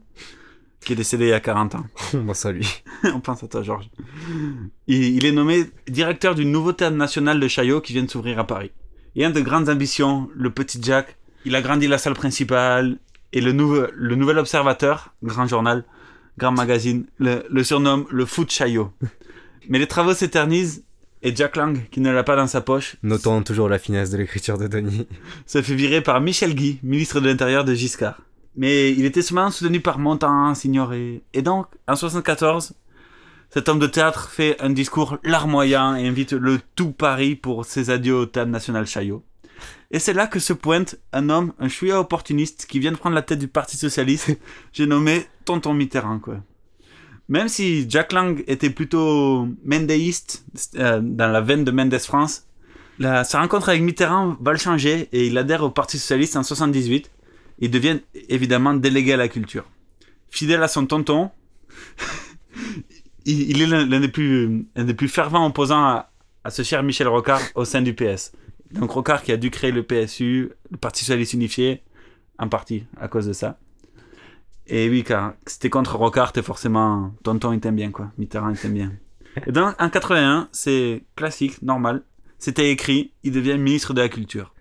[0.84, 1.86] qui est décédé il y a 40 ans.
[2.13, 2.65] Bon, salut.
[3.04, 3.89] On pense à toi, Georges.
[4.88, 8.39] Il, il est nommé directeur du nouveau théâtre national de Chaillot qui vient de s'ouvrir
[8.39, 8.72] à Paris.
[9.15, 11.17] Il a de grandes ambitions, le petit Jack.
[11.46, 12.98] Il a grandi la salle principale
[13.32, 15.84] et le, nouveau, le nouvel observateur, grand journal,
[16.38, 18.91] grand magazine, le, le surnomme le foot Chaillot.
[19.69, 20.84] Mais les travaux s'éternisent
[21.24, 24.17] et Jack Lang, qui ne l'a pas dans sa poche, Notons toujours la finesse de
[24.17, 25.08] l'écriture de Denis.
[25.46, 28.19] se fait virer par Michel Guy, ministre de l'Intérieur de Giscard.
[28.55, 31.21] Mais il était seulement soutenu par Montand, Signoret.
[31.33, 32.73] Et donc, en 74,
[33.49, 37.89] cet homme de théâtre fait un discours larmoyant et invite le tout Paris pour ses
[37.89, 39.23] adieux au théâtre national Chaillot.
[39.91, 43.15] Et c'est là que se pointe un homme, un chouïa opportuniste, qui vient de prendre
[43.15, 44.37] la tête du Parti Socialiste.
[44.73, 46.37] J'ai nommé Tonton Mitterrand, quoi.
[47.29, 52.47] Même si Jack Lang était plutôt mendéiste, euh, dans la veine de Mendes France,
[52.99, 57.09] sa rencontre avec Mitterrand va le changer et il adhère au Parti Socialiste en 78.
[57.59, 59.65] Il devient évidemment délégué à la culture.
[60.29, 61.29] Fidèle à son tonton,
[63.25, 65.83] il, est l'un des plus, fervents opposants
[66.43, 68.31] à, ce cher Michel Rocard au sein du PS.
[68.71, 71.83] Donc Rocard qui a dû créer le PSU, le Parti Socialiste Unifié,
[72.39, 73.59] en partie à cause de ça.
[74.67, 78.57] Et oui, car c'était contre Rocard et forcément, tonton il t'aime bien quoi, Mitterrand il
[78.57, 78.91] t'aime bien.
[79.45, 82.03] Et dans, en 81, c'est classique, normal.
[82.37, 84.53] C'était écrit, il devient ministre de la Culture.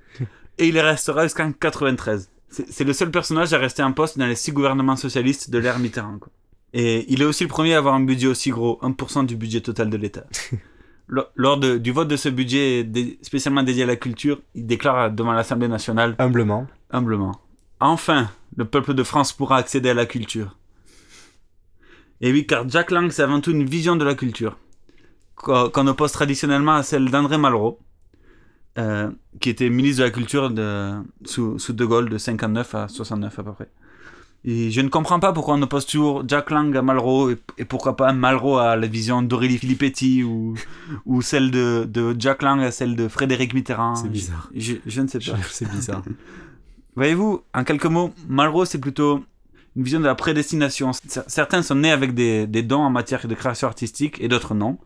[0.58, 2.30] Et il restera jusqu'en 93.
[2.52, 5.78] C'est le seul personnage à rester en poste dans les six gouvernements socialistes de l'ère
[5.78, 6.18] Mitterrand.
[6.18, 6.28] quoi.
[6.74, 9.60] Et il est aussi le premier à avoir un budget aussi gros, 1% du budget
[9.62, 10.24] total de l'État.
[11.36, 15.10] Lors- de- du vote de ce budget dé- spécialement dédié à la culture, il déclare
[15.10, 16.66] devant l'Assemblée nationale Humblement.
[16.90, 17.32] Humblement.
[17.80, 20.56] Enfin, le peuple de France pourra accéder à la culture.
[22.20, 24.56] Et oui, car Jack Lang, c'est avant tout une vision de la culture,
[25.34, 27.78] qu'on oppose traditionnellement à celle d'André Malraux,
[28.78, 30.92] euh, qui était ministre de la Culture de,
[31.24, 33.68] sous, sous De Gaulle de 59 à 69 à peu près.
[34.44, 37.64] Et je ne comprends pas pourquoi on oppose toujours Jack Lang à Malraux et, et
[37.64, 40.54] pourquoi pas Malraux à la vision d'Aurélie Filippetti ou,
[41.06, 43.94] ou celle de, de Jack Lang à celle de Frédéric Mitterrand.
[43.94, 44.50] C'est bizarre.
[44.54, 45.36] Je, je ne sais pas.
[45.48, 46.02] C'est bizarre.
[46.96, 49.24] Voyez-vous, en quelques mots, Malraux, c'est plutôt
[49.76, 50.90] une vision de la prédestination.
[50.90, 54.54] Cer- Certains sont nés avec des, des dons en matière de création artistique et d'autres
[54.54, 54.76] non.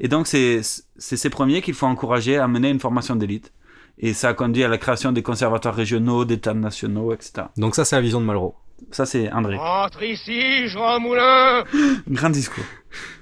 [0.00, 0.60] Et donc, c'est
[0.96, 3.52] c'est ces premiers qu'il faut encourager à mener une formation d'élite.
[3.98, 7.46] Et ça a conduit à la création des conservatoires régionaux, d'états nationaux, etc.
[7.56, 8.54] Donc ça, c'est la vision de Malraux.
[8.90, 9.56] Ça, c'est André.
[9.58, 11.64] Entre ici, Jean Moulin
[12.08, 12.64] Grand discours.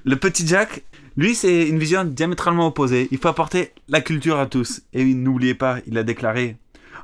[0.04, 0.82] Le petit Jack,
[1.16, 3.06] lui, c'est une vision diamétralement opposée.
[3.12, 4.82] Il faut apporter la culture à tous.
[4.92, 6.56] Et n'oubliez pas, il a déclaré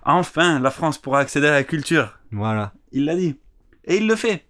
[0.04, 2.18] Enfin, la France pourra accéder à la culture.
[2.32, 2.72] Voilà.
[2.90, 3.36] Il l'a dit.
[3.84, 4.44] Et il le fait.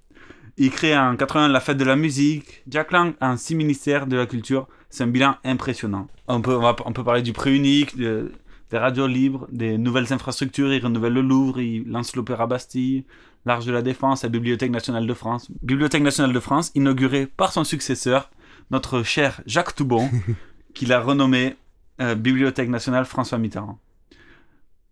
[0.57, 2.63] Il crée en 80 la fête de la musique.
[2.69, 4.69] Jack Lang a un six ministères de la culture.
[4.91, 6.09] C'est un bilan impressionnant.
[6.29, 8.33] On peut, on va- on peut parler du prix unique, de-
[8.71, 10.73] des radios libres, des nouvelles infrastructures.
[10.73, 13.05] Il renouvelle le Louvre, il lance l'Opéra Bastille,
[13.47, 15.51] l'Arche de la Défense, la Bibliothèque nationale de France.
[15.63, 18.31] Bibliothèque nationale de France, inaugurée par son successeur,
[18.71, 20.09] notre cher Jacques Toubon,
[20.75, 21.57] qui l'a renommée
[22.01, 23.79] euh, Bibliothèque nationale François Mitterrand.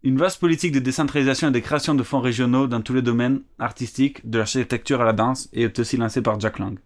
[0.05, 3.41] Une vaste politique de décentralisation et de création de fonds régionaux dans tous les domaines
[3.59, 6.79] artistiques, de l'architecture à la danse, est aussi lancée par Jack Lang.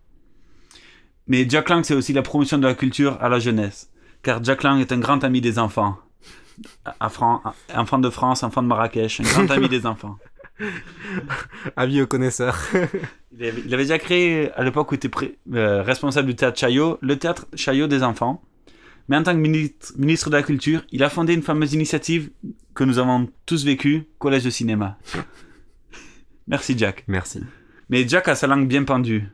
[1.26, 3.90] Mais Jack Lang, c'est aussi la promotion de la culture à la jeunesse,
[4.22, 5.96] car Jack Lang est un grand ami des enfants.
[7.00, 10.18] Enfant de France, enfant de Marrakech, un grand ami des enfants.
[11.76, 12.58] Avis aux connaisseurs.
[13.34, 16.36] Il avait, il avait déjà créé, à l'époque où il était pré- euh, responsable du
[16.36, 18.42] théâtre Chaillot, le théâtre Chaillot des enfants.
[19.08, 22.30] Mais en tant que ministre, ministre de la Culture, il a fondé une fameuse initiative
[22.74, 24.98] que nous avons tous vécue, Collège de cinéma.
[26.46, 27.04] Merci Jack.
[27.08, 27.40] Merci.
[27.88, 29.24] Mais Jack a sa langue bien pendue.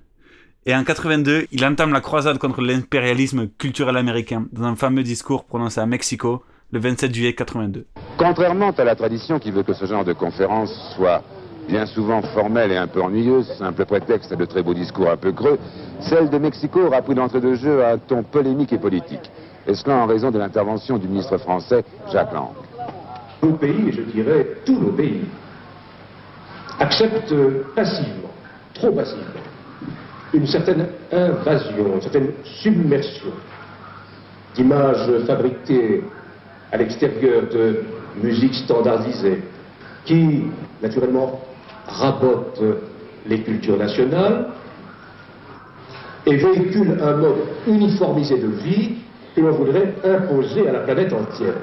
[0.66, 5.44] Et en 82, il entame la croisade contre l'impérialisme culturel américain dans un fameux discours
[5.44, 6.42] prononcé à Mexico
[6.72, 7.86] le 27 juillet 82.
[8.18, 11.22] Contrairement à la tradition qui veut que ce genre de conférence soit
[11.68, 15.16] bien souvent formelle et un peu ennuyeuse, simple prétexte à de très beaux discours un
[15.16, 15.58] peu creux,
[16.00, 19.30] celle de Mexico aura pris d'entrée de jeu un ton polémique et politique.
[19.66, 22.48] Et cela en raison de l'intervention du ministre français Jacques Lang.
[23.42, 25.24] Nos pays, et je dirais tous nos pays,
[26.80, 27.34] acceptent
[27.74, 28.30] passivement,
[28.74, 29.24] trop passivement,
[30.34, 33.30] une certaine invasion, une certaine submersion
[34.54, 36.02] d'images fabriquées
[36.72, 37.82] à l'extérieur de
[38.22, 39.42] musique standardisée,
[40.04, 40.44] qui,
[40.82, 41.40] naturellement,
[41.86, 42.62] rabotent
[43.26, 44.48] les cultures nationales
[46.26, 47.36] et véhiculent un mode
[47.66, 48.96] uniformisé de vie
[49.34, 51.54] que l'on voudrait imposer à la planète entière.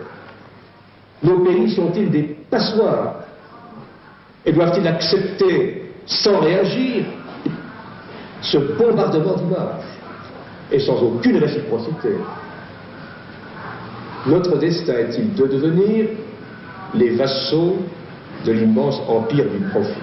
[1.23, 3.15] Nos pays sont-ils des passoires
[4.45, 7.05] Et doivent-ils accepter sans réagir?
[8.45, 9.83] Ce bombardement d'images.
[10.71, 12.09] Et sans aucune réciprocité.
[14.25, 16.07] Notre destin est-il de devenir
[16.95, 17.77] les vassaux
[18.43, 20.01] de l'immense empire du profit?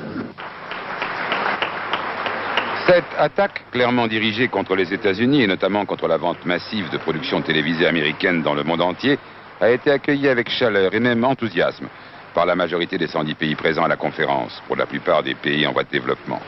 [2.86, 7.42] Cette attaque clairement dirigée contre les États-Unis et notamment contre la vente massive de productions
[7.42, 9.18] télévisées américaines dans le monde entier
[9.60, 11.86] a été accueillie avec chaleur et même enthousiasme
[12.34, 15.66] par la majorité des 110 pays présents à la conférence, pour la plupart des pays
[15.66, 16.40] en voie de développement.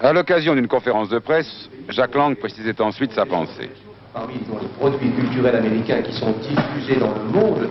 [0.00, 3.70] À l'occasion d'une conférence de presse, Jacques Lang précisait ensuite sa pensée.
[4.12, 7.68] Parmi les produits culturels américains qui sont diffusés dans le monde,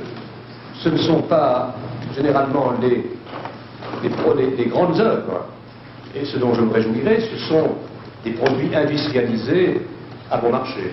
[0.80, 1.76] ce ne sont pas
[2.16, 3.06] généralement les,
[4.66, 5.46] grandes œuvres.
[6.16, 7.76] Et ce dont je me réjouirais, ce sont
[8.24, 9.82] des produits industrialisés
[10.32, 10.92] à bon marché.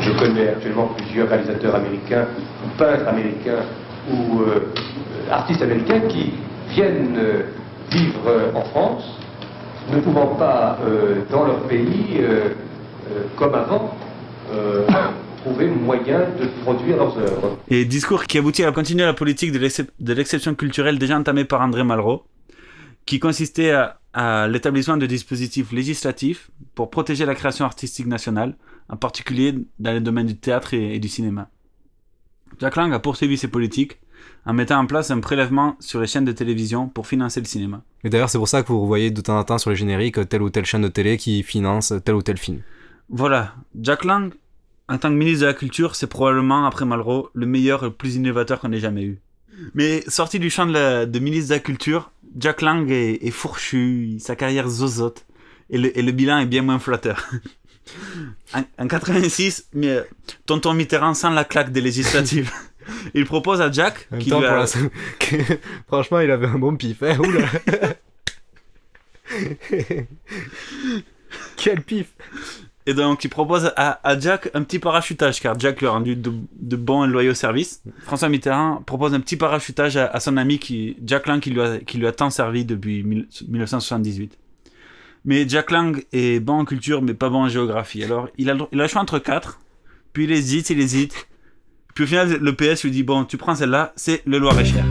[0.00, 2.26] Je connais actuellement plusieurs réalisateurs américains,
[2.64, 3.64] ou peintres américains,
[4.12, 4.72] ou euh,
[5.28, 6.34] artistes américains qui
[6.68, 7.42] viennent euh,
[7.90, 9.18] vivre euh, en France,
[9.94, 12.50] ne pouvant pas, euh, dans leur pays, euh,
[13.10, 13.94] euh, comme avant,
[15.42, 17.58] trouver moyen de produire leurs œuvres.
[17.68, 21.44] Et discours qui aboutit à continuer la politique de l'excep- de l'exception culturelle déjà entamée
[21.44, 22.24] par André Malraux,
[23.06, 28.56] qui consistait à, à l'établissement de dispositifs législatifs pour protéger la création artistique nationale,
[28.88, 31.48] en particulier dans les domaines du théâtre et, et du cinéma.
[32.58, 33.98] Jack Lang a poursuivi ses politiques
[34.46, 37.82] en mettant en place un prélèvement sur les chaînes de télévision pour financer le cinéma.
[38.04, 40.28] Et d'ailleurs, c'est pour ça que vous voyez de temps en temps sur les génériques
[40.28, 42.60] telle ou telle chaîne de télé qui finance tel ou tel film.
[43.08, 44.32] Voilà, Jack Lang,
[44.88, 47.92] en tant que ministre de la Culture, c'est probablement, après Malraux, le meilleur et le
[47.92, 49.20] plus innovateur qu'on ait jamais eu.
[49.74, 53.30] Mais sorti du champ de, la- de ministre de la Culture, Jack Lang est, est
[53.30, 55.26] fourchu, sa carrière zozote,
[55.68, 57.28] et le, et le bilan est bien moins flatteur.
[58.54, 60.02] en, en 86, mais, euh,
[60.46, 62.50] tonton Mitterrand sent la claque des législatives.
[63.14, 65.56] Il propose à Jack, En même qui temps, lui pour a- la-
[65.88, 67.02] Franchement, il avait un bon pif.
[67.02, 67.46] Hein Oula.
[71.56, 72.08] Quel pif
[72.86, 76.16] Et donc, il propose à, à Jack un petit parachutage, car Jack lui a rendu
[76.16, 77.82] de, de bons et loyaux services.
[78.02, 81.60] François Mitterrand propose un petit parachutage à, à son ami qui, Jack Lang, qui lui,
[81.60, 84.36] a, qui lui a tant servi depuis mille- 1978.
[85.26, 88.02] Mais Jack Lang est bon en culture, mais pas bon en géographie.
[88.02, 89.60] Alors, il a, il a le choix entre quatre,
[90.12, 91.28] puis il hésite, il hésite.
[91.94, 94.84] Puis au final, le PS lui dit Bon, tu prends celle-là, c'est le Loir-et-Cher.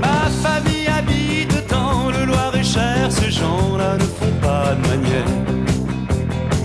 [0.00, 5.26] Ma famille habite dans le Loir-et-Cher, ces gens-là ne font pas de manière.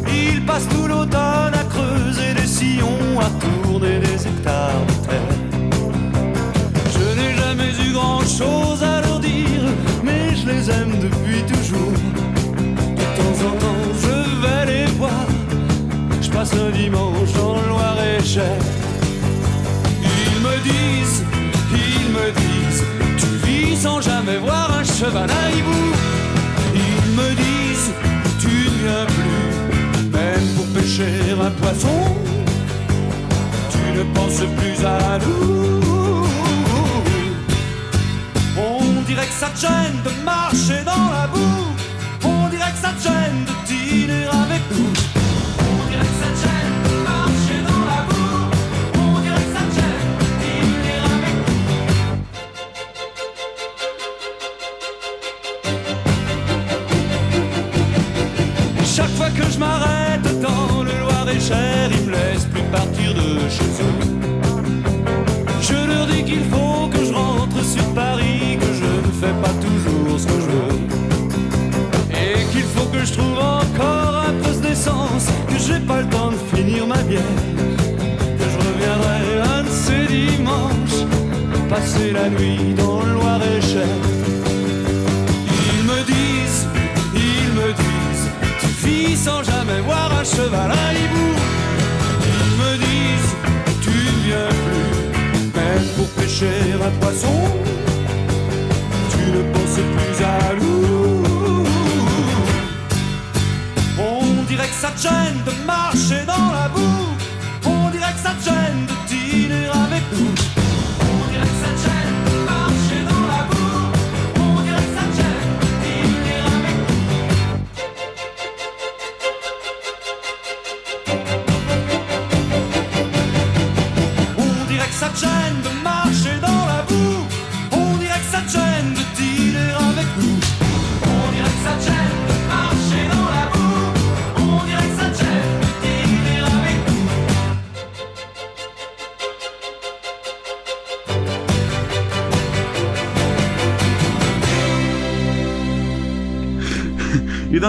[0.08, 5.36] Ils passent tout l'automne à creuser des sillons, à tourner des hectares de terre.
[6.94, 9.64] Je n'ai jamais eu grand-chose à leur dire,
[10.04, 12.11] mais je les aime depuis toujours.
[16.42, 18.58] Passe un dimanche dans le Loir-et-Cher.
[20.02, 21.24] Ils me disent,
[21.72, 22.84] ils me disent,
[23.22, 25.84] tu vis sans jamais voir un cheval à hibou.
[26.74, 27.92] Ils me disent,
[28.40, 31.14] tu ne viens plus, même pour pêcher
[31.48, 32.00] un poisson.
[33.74, 36.26] Tu ne penses plus à nous.
[38.58, 41.68] On dirait que ça te gêne de marcher dans la boue.
[42.24, 43.61] On dirait que ça te gêne de
[65.62, 69.54] Je leur dis qu'il faut que je rentre sur Paris, que je ne fais pas
[69.60, 70.80] toujours ce que je veux.
[72.12, 76.32] Et qu'il faut que je trouve encore un peu d'essence, que j'ai pas le temps
[76.32, 77.22] de finir ma bière.
[78.40, 81.02] Que je reviendrai un de ces dimanches,
[81.70, 83.98] passer la nuit dans le Loir-et-Cher.
[85.74, 86.68] Ils me disent,
[87.14, 88.30] ils me disent,
[88.62, 91.51] tu vis sans jamais voir un cheval à hibou.
[96.32, 97.28] Pêcher un poisson.
[99.12, 101.66] Tu ne penses plus à nous.
[104.00, 107.08] On dirait que ça te gêne de marcher dans la boue.
[107.66, 108.91] On dirait que ça te gêne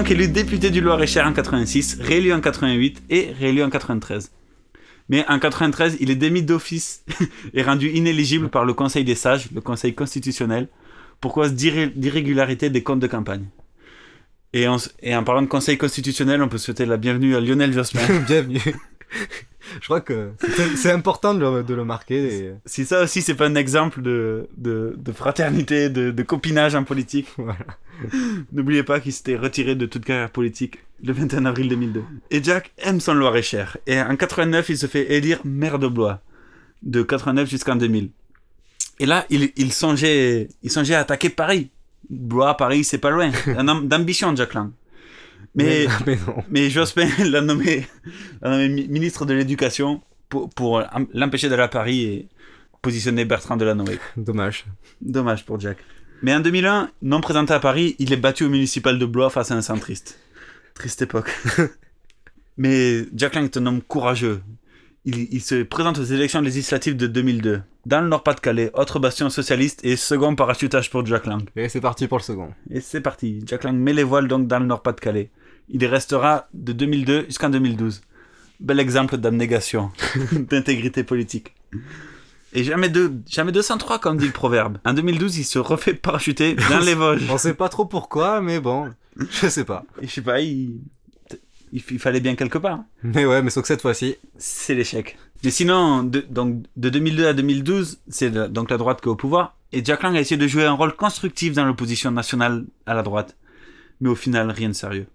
[0.03, 4.33] donc élu député du Loir-et-Cher en 86, réélu en 88 et réélu en 93.
[5.09, 7.05] Mais en 93, il est démis d'office
[7.55, 10.67] et rendu inéligible par le Conseil des sages, le Conseil constitutionnel,
[11.21, 13.45] pour cause d'irré- d'irrégularité des comptes de campagne.
[14.53, 14.79] Et en
[15.25, 18.01] parlant de Conseil constitutionnel, on peut souhaiter la bienvenue à Lionel Jospin.
[18.27, 18.75] Bienvenue.
[19.83, 20.31] Je crois que
[20.77, 22.21] c'est- important de le, de le marquer.
[22.47, 26.75] et- Si ça aussi, c'est pas un exemple de, de, de fraternité, de, de copinage
[26.75, 27.29] en politique.
[28.53, 32.03] N'oubliez pas qu'il s'était retiré de toute carrière politique le 21 avril 2002.
[32.31, 33.77] Et Jack aime son Loir-et-Cher.
[33.87, 36.21] Et en 89, il se fait élire maire de Blois.
[36.83, 38.11] De 89 jusqu'en 2000.
[39.01, 41.71] Et là, il, il, songeait, il songeait à attaquer Paris.
[42.11, 43.31] Blois, Paris, c'est pas loin.
[43.57, 44.71] Un homme d'ambition, Jack Lang.
[45.55, 46.43] Mais, Mais- non.
[46.51, 47.87] mais Jospin l'a nommé,
[48.42, 50.83] ministre de l'Éducation pour, pour
[51.13, 52.29] l'empêcher d'aller à Paris et
[52.81, 53.98] positionner Bertrand Delanoë.
[54.17, 54.65] Dommage.
[55.00, 55.79] Dommage pour Jack.
[56.23, 59.50] Mais en 2001, non présenté à Paris, il est battu au municipal de Blois face
[59.50, 60.19] à un centriste.
[60.75, 61.31] Triste époque.
[62.57, 64.40] Mais Jack Lang est un homme courageux.
[65.05, 67.63] Il, il se présente aux élections législatives de 2002.
[67.87, 71.42] Dans le Nord-Pas-de-Calais, autre bastion socialiste et second parachutage pour Jack Lang.
[71.57, 72.50] Et c'est parti pour le second.
[72.71, 73.42] Et c'est parti.
[73.44, 75.31] Jack Lang met les voiles donc dans le Nord-Pas-de-Calais.
[75.73, 78.02] Il y restera de 2002 jusqu'en 2012.
[78.60, 79.90] Bel exemple d'abnégation,
[80.33, 81.54] d'intégrité politique.
[82.52, 84.79] Et jamais, deux, jamais 203, comme dit le proverbe.
[84.85, 87.29] En 2012, il se refait parachuter dans les Vosges.
[87.31, 89.85] On sait pas trop pourquoi, mais bon, je sais pas.
[90.02, 90.83] Je sais pas, il...
[91.73, 92.81] il, il fallait bien quelque part.
[93.02, 95.16] Mais ouais, mais sauf que cette fois-ci, C'est l'échec.
[95.42, 99.16] Mais sinon, de, donc, de 2002 à 2012, c'est donc la droite qui est au
[99.16, 99.56] pouvoir.
[99.73, 103.02] Et Jack Lang a essayé de jouer un rôle constructif dans l'opposition nationale à la
[103.02, 103.37] droite.
[104.02, 105.06] Mais au final, rien de sérieux.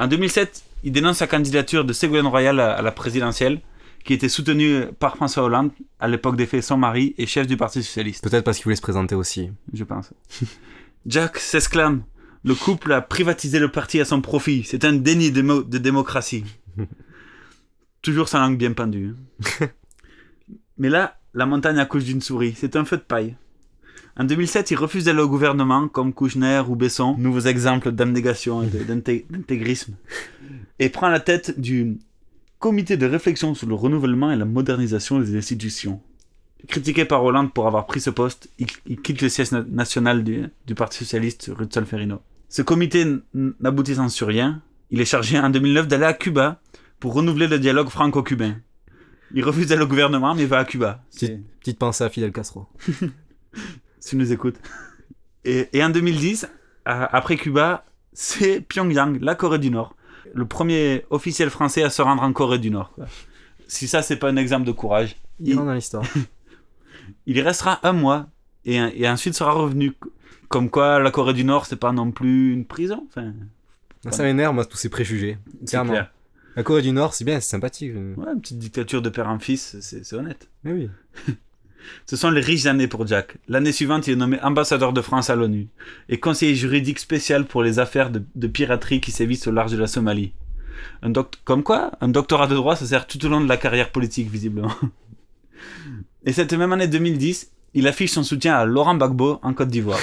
[0.00, 3.60] En 2007, il dénonce sa candidature de Ségolène Royal à, la présidentielle,
[4.02, 7.58] qui était soutenue par François Hollande, à l'époque des faits son mari et chef du
[7.58, 8.24] Parti Socialiste.
[8.24, 9.50] peut-être parce qu'il voulait se présenter aussi.
[9.74, 10.14] Je pense.
[11.06, 12.02] Jack s'exclame
[12.44, 14.64] Le couple a privatisé le parti à son profit.
[14.64, 16.44] C'est un déni de, de démocratie.
[18.02, 19.14] Toujours sa langue bien pendue.
[19.60, 19.66] hein.
[20.78, 22.54] Mais là, la montagne accouche d'une souris.
[22.56, 23.36] C'est un feu de paille.
[24.20, 28.66] En 2007, il refuse d'aller au gouvernement, comme Kouchner ou Besson, nouveaux exemples d'abnégation et
[28.66, 29.94] d'intégrisme,
[30.78, 31.96] et prend la tête du
[32.58, 36.02] comité de réflexion sur le renouvellement et la modernisation des institutions.
[36.68, 40.22] Critiqué par Hollande pour avoir pris ce poste, il, il quitte le siège na- national
[40.22, 42.20] du, du Parti Socialiste, rue de Solferino.
[42.50, 44.60] Ce comité n'aboutissant sur rien,
[44.90, 46.60] il est chargé en 2009 d'aller à Cuba
[46.98, 48.56] pour renouveler le dialogue franco-cubain.
[49.32, 51.02] Il refuse d'aller au gouvernement, mais va à Cuba.
[51.60, 52.66] Petite pensée à Fidel Castro.
[54.00, 54.56] si tu nous écoutes.
[55.44, 56.48] Et, et en 2010,
[56.84, 59.94] à- après Cuba, c'est Pyongyang, la Corée du Nord.
[60.34, 62.94] Le premier officiel français à se rendre en Corée du Nord.
[63.68, 65.16] Si ça, c'est pas un exemple de courage.
[65.40, 66.04] Il rentre dans l'histoire.
[67.26, 68.28] Il y restera un mois
[68.64, 69.92] et, et ensuite sera revenu.
[70.48, 73.06] Comme quoi, la Corée du Nord, c'est pas non plus une prison.
[73.08, 73.32] Enfin,
[74.10, 75.38] Ça m'énerve, moi, tous ces préjugés.
[75.66, 75.92] Clairement.
[75.92, 76.12] clair.
[76.56, 77.92] La Corée du Nord, c'est bien, c'est sympathique.
[77.94, 80.48] ouais, une petite dictature de père en fils, c'est honnête.
[80.64, 80.90] Mais oui.
[82.06, 83.36] Ce sont les riches années pour Jack.
[83.48, 85.68] L'année suivante, il est nommé ambassadeur de France à l'ONU
[86.08, 89.78] et conseiller juridique spécial pour les affaires de, de piraterie qui sévissent au large de
[89.78, 90.32] la Somalie.
[91.02, 91.12] Un
[91.44, 94.30] Comme quoi, un doctorat de droit, ça sert tout au long de la carrière politique,
[94.30, 94.74] visiblement.
[96.24, 100.00] Et cette même année 2010, il affiche son soutien à Laurent Gbagbo en Côte d'Ivoire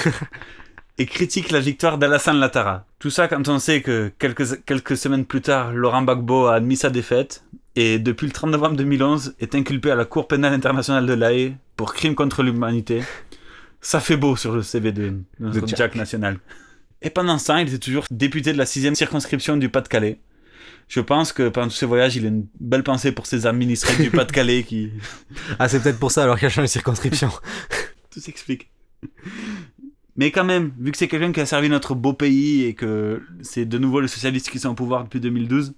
[0.98, 2.86] et critique la victoire d'Alassane Ouattara.
[2.98, 6.76] Tout ça quand on sait que quelques, quelques semaines plus tard, Laurent Gbagbo a admis
[6.76, 7.44] sa défaite
[7.76, 11.32] et depuis le 30 novembre 2011 est inculpé à la Cour pénale internationale de La
[11.32, 13.02] Haye pour crime contre l'humanité.
[13.80, 15.76] Ça fait beau sur le CV de, de Jack.
[15.76, 16.38] Jack national.
[17.02, 20.18] Et pendant temps, il était toujours député de la 6 circonscription du Pas-de-Calais.
[20.88, 24.02] Je pense que pendant tous ces voyages, il a une belle pensée pour ses administrés
[24.02, 24.90] du Pas-de-Calais qui...
[25.58, 27.30] Ah, c'est peut-être pour ça alors qu'il a changé de circonscription.
[28.10, 28.70] Tout s'explique.
[30.16, 33.22] Mais quand même, vu que c'est quelqu'un qui a servi notre beau pays et que
[33.40, 35.74] c'est de nouveau les socialistes qui sont au pouvoir depuis 2012,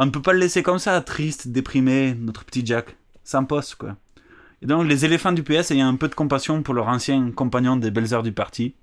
[0.00, 3.74] on ne peut pas le laisser comme ça, triste, déprimé, notre petit Jack, sans poste,
[3.74, 3.96] quoi.
[4.62, 7.76] Et donc, les éléphants du PS ayant un peu de compassion pour leur ancien compagnon
[7.76, 8.74] des belles heures du parti,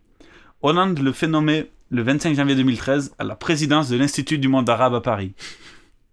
[0.62, 4.70] Hollande le fait nommer le 25 janvier 2013 à la présidence de l'Institut du monde
[4.70, 5.34] arabe à Paris.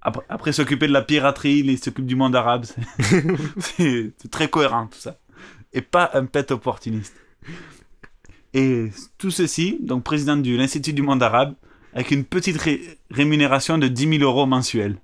[0.01, 2.65] Après, s'occuper de la piraterie, il s'occupe du monde arabe.
[3.59, 5.19] c'est très cohérent tout ça.
[5.75, 7.15] Et pas un pet opportuniste.
[8.55, 8.89] Et
[9.19, 11.55] tout ceci, donc président de l'Institut du monde arabe,
[11.95, 14.97] avec une petite ré- rémunération de 10 000 euros mensuels.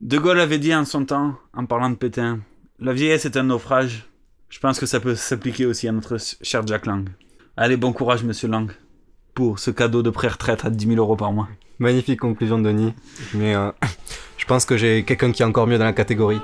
[0.00, 2.40] De Gaulle avait dit en son temps, en parlant de Pétain,
[2.80, 4.04] la vieillesse est un naufrage.
[4.48, 7.08] Je pense que ça peut s'appliquer aussi à notre cher Jack Lang.
[7.56, 8.70] Allez, bon courage, monsieur Lang,
[9.34, 11.48] pour ce cadeau de pré-retraite à 10 000 euros par mois.
[11.78, 12.94] Magnifique conclusion de Denis.
[13.34, 13.70] Mais euh,
[14.38, 16.40] je pense que j'ai quelqu'un qui est encore mieux dans la catégorie.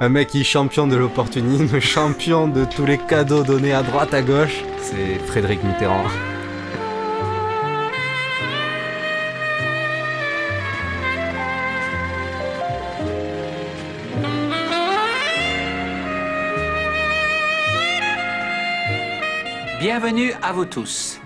[0.00, 4.14] Un mec qui est champion de l'opportunisme, champion de tous les cadeaux donnés à droite,
[4.14, 4.62] à gauche.
[4.80, 6.04] C'est Frédéric Mitterrand.
[19.80, 21.22] Bienvenue à vous tous.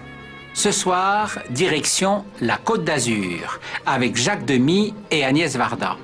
[0.52, 5.96] Ce soir, direction la Côte d'Azur, avec Jacques Demy et Agnès Varda.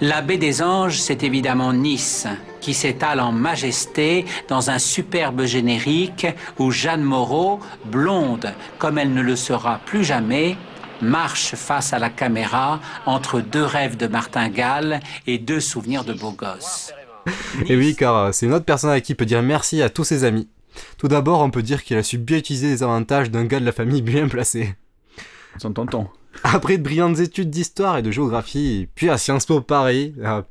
[0.00, 2.26] La baie des Anges, c'est évidemment Nice,
[2.60, 6.26] qui s'étale en majesté dans un superbe générique
[6.58, 10.56] où Jeanne Moreau, blonde comme elle ne le sera plus jamais,
[11.00, 16.32] marche face à la caméra entre deux rêves de martingale et deux souvenirs de beau
[16.32, 16.92] gosse.
[17.68, 20.02] Et oui, car euh, c'est une autre personne à qui peut dire merci à tous
[20.02, 20.48] ses amis.
[20.98, 23.64] Tout d'abord, on peut dire qu'il a su bien utiliser les avantages d'un gars de
[23.64, 24.74] la famille bien placé.
[25.58, 26.08] Son tonton.
[26.44, 30.44] Après de brillantes études d'histoire et de géographie, puis à Sciences Po Paris, ah,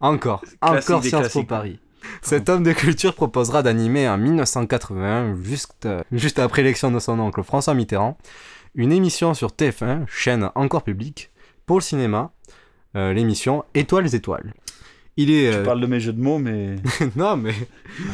[0.00, 1.44] encore, Classique encore Sciences Po.
[1.44, 1.78] Paris.
[2.22, 7.42] Cet homme de culture proposera d'animer en 1981, juste, juste après l'élection de son oncle
[7.42, 8.16] François Mitterrand,
[8.74, 11.30] une émission sur TF1, chaîne encore publique,
[11.66, 12.32] pour le cinéma,
[12.94, 14.54] euh, l'émission Étoiles étoiles.
[15.16, 15.50] Il est.
[15.50, 16.76] Tu euh, parles de mes jeux de mots, mais...
[17.16, 17.54] non, mais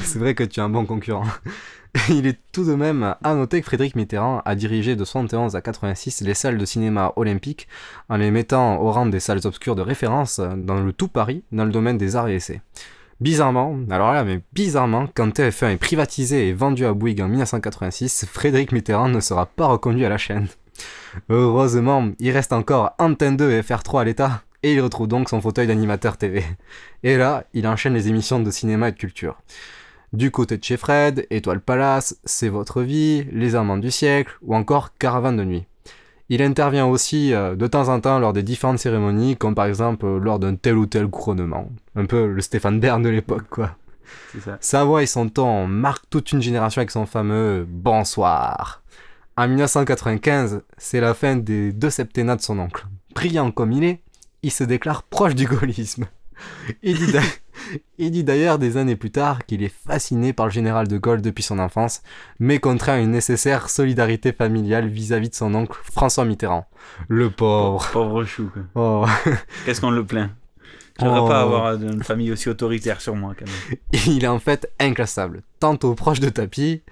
[0.02, 1.26] c'est vrai que tu es un bon concurrent.
[2.08, 5.60] Il est tout de même à noter que Frédéric Mitterrand a dirigé de 71 à
[5.60, 7.68] 86 les salles de cinéma olympiques
[8.08, 11.66] en les mettant au rang des salles obscures de référence dans le tout Paris dans
[11.66, 12.62] le domaine des arts et essais.
[13.20, 18.26] Bizarrement, alors là, mais bizarrement, quand TF1 est privatisé et vendu à Bouygues en 1986,
[18.28, 20.48] Frédéric Mitterrand ne sera pas reconduit à la chaîne.
[21.28, 25.40] Heureusement, il reste encore Antenne 2 et FR3 à l'État, et il retrouve donc son
[25.40, 26.44] fauteuil d'animateur TV.
[27.02, 29.40] Et là, il enchaîne les émissions de cinéma et de culture.
[30.12, 34.54] Du côté de chez Fred, Étoile Palace, C'est votre vie, Les Amants du siècle, ou
[34.54, 35.66] encore Caravane de nuit.
[36.28, 40.06] Il intervient aussi euh, de temps en temps lors des différentes cérémonies, comme par exemple
[40.06, 41.70] euh, lors d'un tel ou tel couronnement.
[41.96, 43.76] Un peu le Stéphane Bern de l'époque, quoi.
[44.40, 44.58] ça.
[44.60, 48.82] Sa voix et son ton marquent toute une génération avec son fameux bonsoir.
[49.36, 52.86] En 1995, c'est la fin des deux septennats de son oncle.
[53.14, 54.00] Brillant comme il est,
[54.42, 56.06] il se déclare proche du gaullisme.
[56.82, 57.20] Il dit d'a-
[57.98, 61.22] il dit d'ailleurs des années plus tard qu'il est fasciné par le général de Gaulle
[61.22, 62.02] depuis son enfance,
[62.40, 66.66] mais contraint à une nécessaire solidarité familiale vis-à-vis de son oncle François Mitterrand.
[67.08, 67.88] Le pauvre.
[67.92, 68.50] Pauvre chou.
[68.74, 69.06] Oh.
[69.64, 70.30] Qu'est-ce qu'on le plaint?
[70.98, 71.28] J'aimerais Oh.
[71.28, 73.78] pas avoir une famille aussi autoritaire sur moi, quand même.
[74.06, 75.42] Il est en fait inclassable.
[75.60, 76.82] Tantôt proche de Tapi,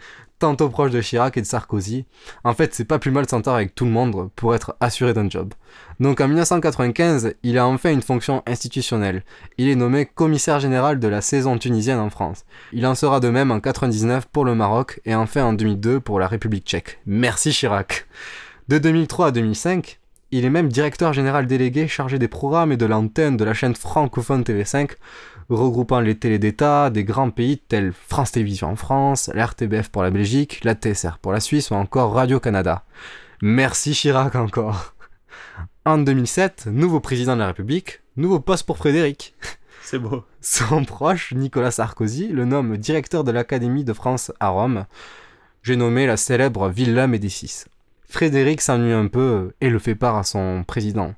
[0.41, 2.07] tantôt proche de Chirac et de Sarkozy.
[2.43, 5.14] En fait, c'est pas plus mal de s'entendre avec tout le monde pour être assuré
[5.14, 5.55] d'un job.
[6.01, 9.22] Donc en 1995, il a enfin une fonction institutionnelle.
[9.59, 12.45] Il est nommé commissaire général de la saison tunisienne en France.
[12.72, 16.18] Il en sera de même en 99 pour le Maroc et enfin en 2002 pour
[16.18, 16.99] la République tchèque.
[17.07, 18.07] Merci Chirac.
[18.68, 20.01] De 2003 à 2005,
[20.32, 23.74] il est même directeur général délégué chargé des programmes et de l'antenne de la chaîne
[23.74, 24.93] francophone TV5,
[25.51, 30.03] regroupant les télés d'État des grands pays tels France Télévisions en France, la RTBF pour
[30.03, 32.84] la Belgique, la TSR pour la Suisse ou encore Radio-Canada.
[33.42, 34.94] Merci Chirac encore.
[35.84, 39.34] En 2007, nouveau président de la République, nouveau poste pour Frédéric.
[39.82, 40.24] C'est beau.
[40.40, 44.86] Son proche, Nicolas Sarkozy, le nomme directeur de l'Académie de France à Rome.
[45.62, 47.64] J'ai nommé la célèbre Villa Médicis.
[48.09, 51.14] Frédéric s'ennuie un peu et le fait part à son président.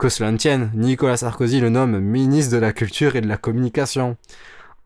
[0.00, 3.36] Que cela ne tienne, Nicolas Sarkozy le nomme ministre de la Culture et de la
[3.36, 4.16] Communication.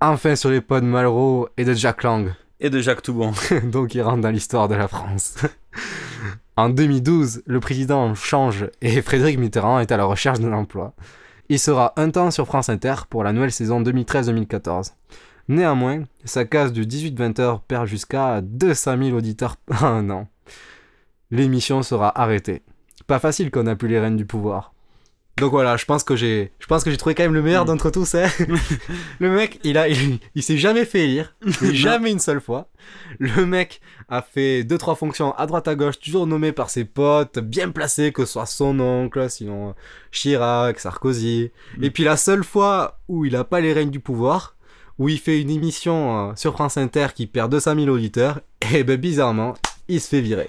[0.00, 2.32] Enfin sur les pas de Malraux et de Jack Lang.
[2.58, 3.30] Et de Jacques Toubon.
[3.62, 5.36] Donc il rentre dans l'histoire de la France.
[6.56, 10.94] en 2012, le président change et Frédéric Mitterrand est à la recherche d'un emploi.
[11.48, 14.94] Il sera un temps sur France Inter pour la nouvelle saison 2013-2014.
[15.46, 20.26] Néanmoins, sa case du 18-20 heures perd jusqu'à 200 000 auditeurs par un an.
[21.30, 22.62] L'émission sera arrêtée.
[23.06, 24.73] Pas facile qu'on a plus les rênes du pouvoir.
[25.38, 27.64] Donc voilà, je pense que j'ai, je pense que j'ai trouvé quand même le meilleur
[27.64, 28.14] d'entre tous.
[28.14, 28.28] Hein.
[29.18, 32.68] le mec, il a, il, il s'est jamais fait élire, mais jamais une seule fois.
[33.18, 36.84] Le mec a fait deux trois fonctions à droite à gauche, toujours nommé par ses
[36.84, 39.74] potes, bien placé, que ce soit son oncle, sinon
[40.12, 41.50] Chirac, Sarkozy.
[41.82, 44.54] Et puis la seule fois où il a pas les règnes du pouvoir,
[44.98, 48.40] où il fait une émission euh, sur France Inter qui perd 200 000 auditeurs,
[48.72, 49.54] et ben bizarrement,
[49.88, 50.48] il se fait virer.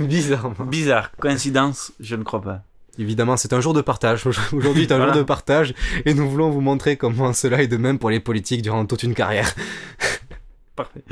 [0.00, 0.64] bizarrement.
[0.64, 1.10] Bizarre.
[1.20, 2.62] Coïncidence, je ne crois pas.
[2.98, 4.26] Évidemment, c'est un jour de partage.
[4.52, 5.12] Aujourd'hui est un Voilà.
[5.12, 5.74] jour de partage
[6.04, 9.02] et nous voulons vous montrer comment cela est de même pour les politiques durant toute
[9.04, 9.54] une carrière.
[10.76, 11.02] Parfait.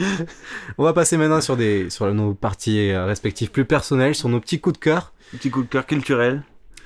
[0.78, 4.40] On va passer maintenant sur, des, sur nos parties euh, respectives plus personnelles, sur nos
[4.40, 5.12] petits coups de cœur.
[5.32, 6.42] Petit coup de cœur culturel.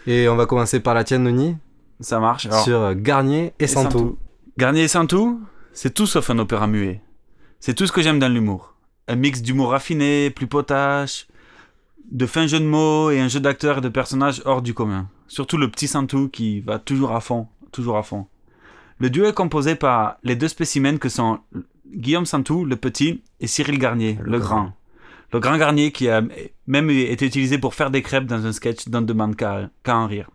[0.07, 1.57] Et on va commencer par la tienne, Noni.
[2.01, 2.47] Ça marche.
[2.47, 4.19] Alors, Sur euh, Garnier et, Santou.
[4.57, 5.41] Garnier et Santou,
[5.75, 7.03] c'est tout sauf un opéra muet.
[7.59, 8.75] C'est tout ce que j'aime dans l'humour.
[9.09, 11.27] Un mix d'humour raffiné, plus potache,
[12.11, 15.09] de fins jeux de mots et un jeu d'acteurs et de personnages hors du commun.
[15.29, 18.27] Surtout le petit Santou qui va toujours à fond, toujours à fond.
[18.99, 21.41] Le duo est composé par les deux spécimens que sont
[21.93, 24.73] Guillaume Santou, le petit, et Cyril Garnier, le, grand.
[25.33, 26.23] Le grand Garnier qui a
[26.67, 30.29] même été utilisé pour faire des crêpes dans un sketch d'On demande qu'à en rire.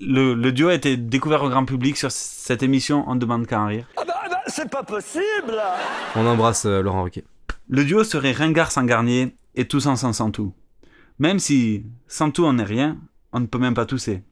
[0.00, 3.60] Le, le duo a été découvert au grand public sur cette émission On demande qu'à
[3.60, 3.86] en rire.
[3.96, 5.60] Ah bah, bah, c'est pas possible
[6.14, 7.24] On embrasse euh, Laurent Ruquier.
[7.68, 10.52] Le duo serait ringard sans Garnier et Toussaint sans Santou.
[11.18, 12.98] Même si Santou en est rien,
[13.32, 14.22] on ne peut même pas tousser.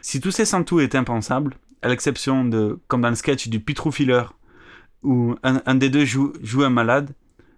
[0.00, 4.24] Si tousser Santou est impensable, à l'exception de, comme dans le sketch du Pitrou Filler,
[5.02, 7.14] où un, des deux joue, joue un malade,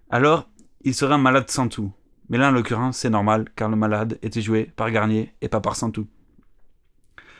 [0.09, 0.49] alors
[0.83, 1.91] il serait un malade Santou.
[2.29, 5.61] Mais là, en l'occurrence, c'est normal, car le malade était joué par Garnier et pas
[5.61, 6.07] par Santou.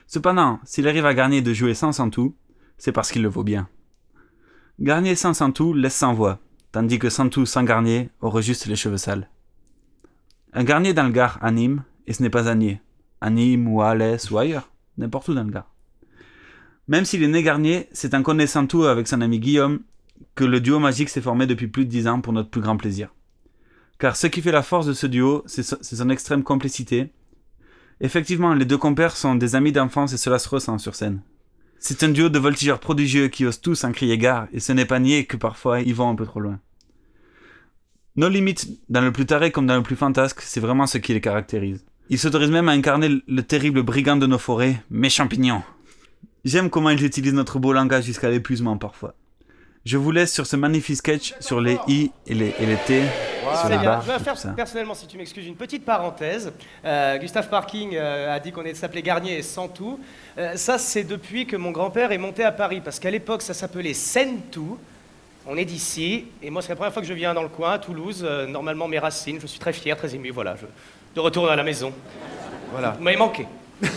[0.07, 2.35] Cependant, s'il arrive à Garnier de jouer sans Santou,
[2.79, 3.69] c'est parce qu'il le vaut bien.
[4.79, 6.39] Garnier sans Santou laisse sans voix,
[6.71, 9.29] tandis que Santou sans Garnier aurait juste les cheveux sales.
[10.53, 12.81] Un Garnier dans le Gard à Nîmes, et ce n'est pas à Nier.
[13.21, 15.71] À Nîmes ou à Alès ou ailleurs, n'importe où dans le Gard.
[16.87, 19.81] Même s'il est né Garnier, c'est en connaissant tout avec son ami Guillaume
[20.33, 22.77] que le duo magique s'est formé depuis plus de dix ans pour notre plus grand
[22.77, 23.13] plaisir.
[23.99, 27.11] Car ce qui fait la force de ce duo, c'est so- c'est son extrême complicité.
[28.01, 31.21] Effectivement, les deux compères sont des amis d'enfance et cela se ressent sur scène.
[31.77, 34.85] C'est un duo de voltigeurs prodigieux qui osent tous en crier gare, et ce n'est
[34.85, 36.59] pas nier que parfois ils vont un peu trop loin.
[38.15, 41.13] Nos limites, dans le plus taré comme dans le plus fantasque, c'est vraiment ce qui
[41.13, 41.85] les caractérise.
[42.09, 45.61] Ils s'autorisent même à incarner le terrible brigand de nos forêts, mes champignons.
[46.43, 49.13] J'aime comment ils utilisent notre beau langage jusqu'à l'épuisement parfois.
[49.85, 53.03] je vous laisse sur ce magnifique sketch sur les i et les, et les t.
[53.59, 53.83] sur les bien.
[53.85, 54.49] barres, Je vais faire ça.
[54.49, 56.51] personnellement, si tu m'excuses, une petite parenthèse.
[56.85, 59.99] Euh, Gustave Parking euh, a dit qu'on s'appelait Garnier et Santou.
[60.37, 63.53] Euh, ça, c'est depuis que mon grand-père est monté à Paris, parce qu'à l'époque, ça
[63.53, 64.77] s'appelait Sentou.
[65.47, 67.71] On est d'ici, et moi, c'est la première fois que je viens dans le coin,
[67.73, 68.23] à Toulouse.
[68.23, 69.39] euh, normalement, mes racines.
[69.41, 70.29] Je suis très fier, très ému.
[70.31, 70.65] Voilà, je,
[71.15, 71.91] de retour à la maison.
[72.71, 72.91] Voilà.
[72.97, 73.47] Vous m'avez manqué.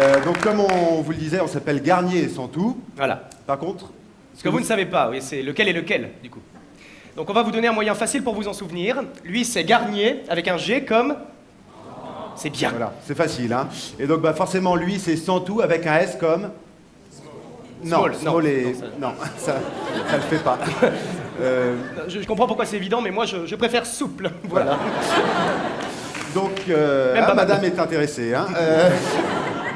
[0.00, 2.80] Euh, donc, comme on vous le disait, on s'appelle Garnier et Santou.
[2.96, 3.28] Voilà.
[3.46, 3.92] Par contre,
[4.36, 6.40] Ce que vous ne savez pas, oui, c'est lequel est lequel, du coup.
[7.14, 9.04] Donc, on va vous donner un moyen facile pour vous en souvenir.
[9.22, 11.14] Lui, c'est Garnier, avec un G comme.
[12.34, 12.70] C'est bien.
[12.70, 13.52] Voilà, c'est facile.
[13.52, 13.68] Hein.
[14.00, 16.50] Et donc, bah, forcément, lui, c'est Santou avec un S comme.
[17.84, 19.52] Non, Small, non, non, ça- non, ça,
[20.10, 20.58] ça le fait pas.
[21.42, 21.74] Euh,
[22.06, 24.30] Je, je comprends pourquoi c'est évident, mais moi, je, je préfère souple.
[24.48, 24.78] Voilà.
[26.32, 28.32] donc, euh, Même ah, madame est intéressée.
[28.34, 28.46] Hein.
[28.56, 28.88] Euh,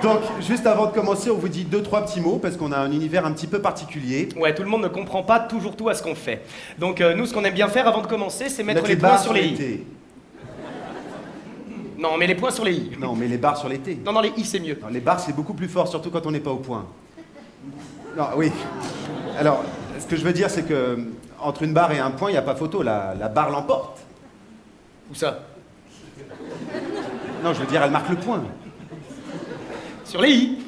[0.00, 2.76] donc, juste avant de commencer, on vous dit deux, trois petits mots parce qu'on a
[2.78, 4.28] un univers un petit peu particulier.
[4.36, 6.42] Ouais, tout le monde ne comprend pas toujours tout à ce qu'on fait.
[6.78, 9.18] Donc, nous, ce qu'on aime bien faire avant de commencer, c'est mettre les, les points
[9.18, 9.80] sur les i.
[11.98, 12.90] Non, mais les points sur les i.
[13.00, 13.98] Non, mais les barres sur les T.
[14.06, 14.78] Non, non, les i, c'est mieux.
[14.80, 16.86] Non, les barres, c'est beaucoup plus fort, surtout quand on n'est pas au point.
[18.18, 18.50] Non, oui.
[19.38, 19.62] Alors,
[19.96, 20.98] ce que je veux dire, c'est que
[21.40, 22.82] entre une barre et un point, il n'y a pas photo.
[22.82, 24.00] La, la barre l'emporte.
[25.08, 25.38] Où ça?
[27.44, 28.42] Non, je veux dire, elle marque le point.
[30.04, 30.58] Sur les i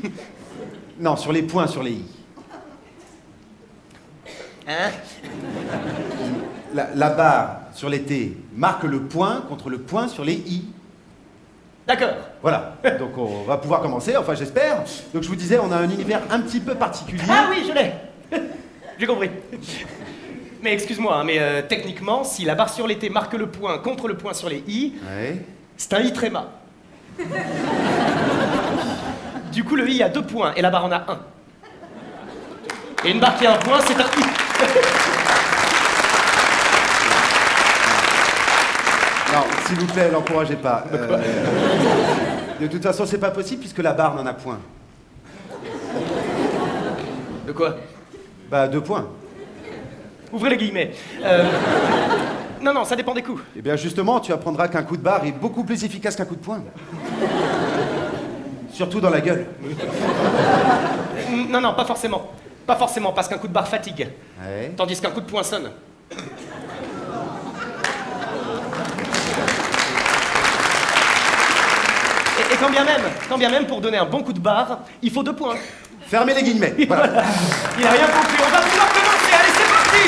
[1.00, 2.04] Non, sur les points, sur les i.
[4.68, 4.90] Hein?
[6.72, 10.68] La, la barre sur les T marque le point contre le point sur les i.
[11.90, 12.10] D'accord.
[12.40, 12.74] Voilà.
[13.00, 14.76] Donc on va pouvoir commencer, enfin j'espère.
[15.12, 17.24] Donc je vous disais, on a un univers un petit peu particulier.
[17.28, 17.90] Ah oui, je l'ai
[18.98, 19.28] J'ai compris.
[20.62, 23.78] Mais excuse-moi, hein, mais euh, techniquement, si la barre sur les t marque le point
[23.78, 25.44] contre le point sur les i, Ouais.
[25.76, 26.46] c'est un i tréma.
[29.52, 31.18] Du coup, le i a deux points et la barre en a un.
[33.04, 34.08] Et une barre qui a un point, c'est un i.
[39.32, 40.84] Non, s'il vous plaît, l'encouragez pas.
[42.60, 44.58] Euh, de toute façon, c'est pas possible puisque la barre n'en a point.
[47.46, 47.76] De quoi
[48.50, 49.06] Bah, deux points.
[50.30, 50.90] Ouvrez les guillemets.
[51.24, 51.44] Euh,
[52.60, 53.42] Non, non, ça dépend des coups.
[53.56, 56.36] Eh bien, justement, tu apprendras qu'un coup de barre est beaucoup plus efficace qu'un coup
[56.36, 56.60] de poing.
[58.70, 59.46] Surtout dans la gueule.
[61.48, 62.30] Non, non, pas forcément.
[62.66, 64.06] Pas forcément, parce qu'un coup de barre fatigue.
[64.44, 64.72] Ouais.
[64.76, 65.70] Tandis qu'un coup de poing sonne.
[72.52, 75.10] Et, quand bien même, quand bien même, pour donner un bon coup de barre, il
[75.10, 75.56] faut deux points.
[76.06, 76.74] Fermez les guillemets.
[76.88, 77.24] Voilà.
[77.78, 78.36] Il a rien compris.
[78.38, 79.32] On va pouvoir commencer.
[79.32, 79.98] Allez, c'est parti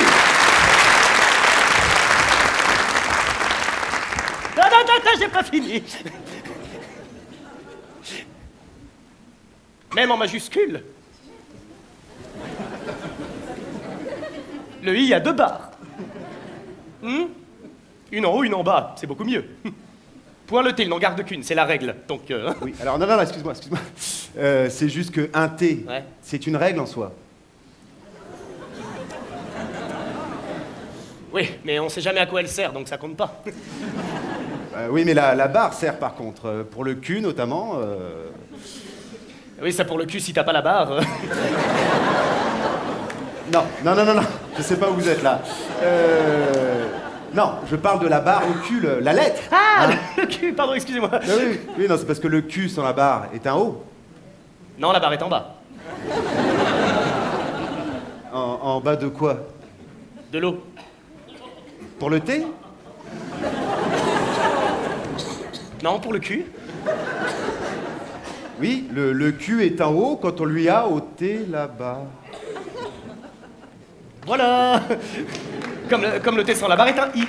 [4.56, 5.82] Non, non, non, non, j'ai pas fini.
[9.94, 10.82] Même en majuscule.
[14.82, 15.70] Le i a deux barres.
[17.02, 17.26] Hmm?
[18.10, 18.94] Une en haut, une en bas.
[18.98, 19.44] C'est beaucoup mieux.
[20.52, 21.94] Point le T, il n'en garde qu'une, c'est la règle.
[22.06, 23.80] Donc, euh, Oui, alors non, non, non, excuse-moi, excuse-moi.
[24.36, 26.04] Euh, c'est juste que un T, Ouais.
[26.20, 27.10] c'est une règle en soi.
[31.32, 33.42] oui, mais on sait jamais à quoi elle sert, donc ça compte pas.
[34.74, 37.74] Euh, oui, mais la, la barre sert par contre, pour le cul notamment.
[39.60, 40.98] Oui, ça pour le cul si t'as pas la barre.
[43.52, 44.22] Non, non, non, non, non,
[44.56, 45.42] je sais pas où vous êtes là.
[45.82, 46.71] Euh,
[47.34, 49.40] Non, je parle de la barre au cul, le- la lettre.
[49.50, 51.08] Ah, Hein le cul, pardon, excusez-moi.
[51.12, 53.82] Ah oui, oui, non, c'est parce que le cul sans la barre est un O.
[54.78, 55.54] Non, la barre est en bas.
[58.32, 59.38] En, en bas de quoi?
[60.32, 60.62] De l'eau.
[61.98, 62.46] Pour le T
[65.82, 66.44] Non, pour le cul.
[68.60, 72.06] Oui, le, le cul est en haut quand on lui a ôté la barre.
[74.26, 74.80] Voilà
[75.88, 77.24] comme le, comme le T sans la barre est un I.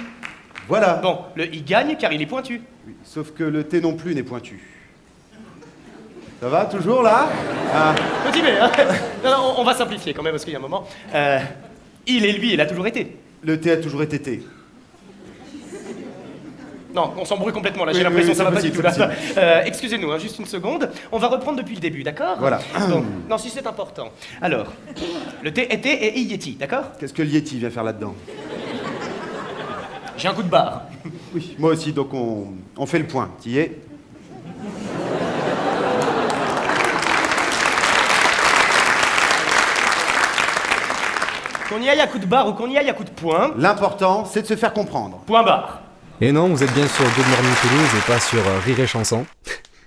[0.68, 0.95] Voilà.
[0.95, 2.62] Bon, le I gagne car il est pointu.
[2.88, 4.62] Oui, sauf que le T non plus n'est pointu.
[6.41, 7.30] Ça va, toujours là?
[7.74, 7.95] Ah,
[8.30, 8.70] Petit B, hein
[9.24, 10.86] non, non, on- va simplifier quand même parce qu'il y a un moment.
[11.16, 11.39] Euh,
[12.06, 13.18] il et lui, il a toujours été.
[13.43, 14.43] Le T a toujours été T.
[16.94, 18.72] Non, on s'embrouille complètement là, j'ai Oui, l'impression oui, que ça oui, va c'est pas
[18.72, 18.82] du tout.
[18.84, 19.16] possible, là.
[19.38, 20.89] Euh, Excusez-nous, hein, juste une seconde.
[21.12, 22.60] On va reprendre depuis le début, d'accord Voilà.
[22.89, 24.10] Bon, non, si c'est important.
[24.41, 24.68] Alors,
[25.41, 28.14] le T était et I Yeti, d'accord Qu'est-ce que le Yeti vient faire là-dedans
[30.18, 30.84] J'ai un coup de barre.
[31.34, 33.30] Oui, moi aussi, donc on, on fait le point.
[33.41, 33.80] T'y es
[41.70, 43.52] Qu'on y aille à coup de barre ou qu'on y aille à coup de poing,
[43.58, 45.20] L'important, c'est de se faire comprendre.
[45.26, 45.80] point barre.
[46.24, 48.88] Et non, vous êtes bien sur Good Morning Toulouse et pas sur euh, Rire et
[48.88, 49.26] Chanson.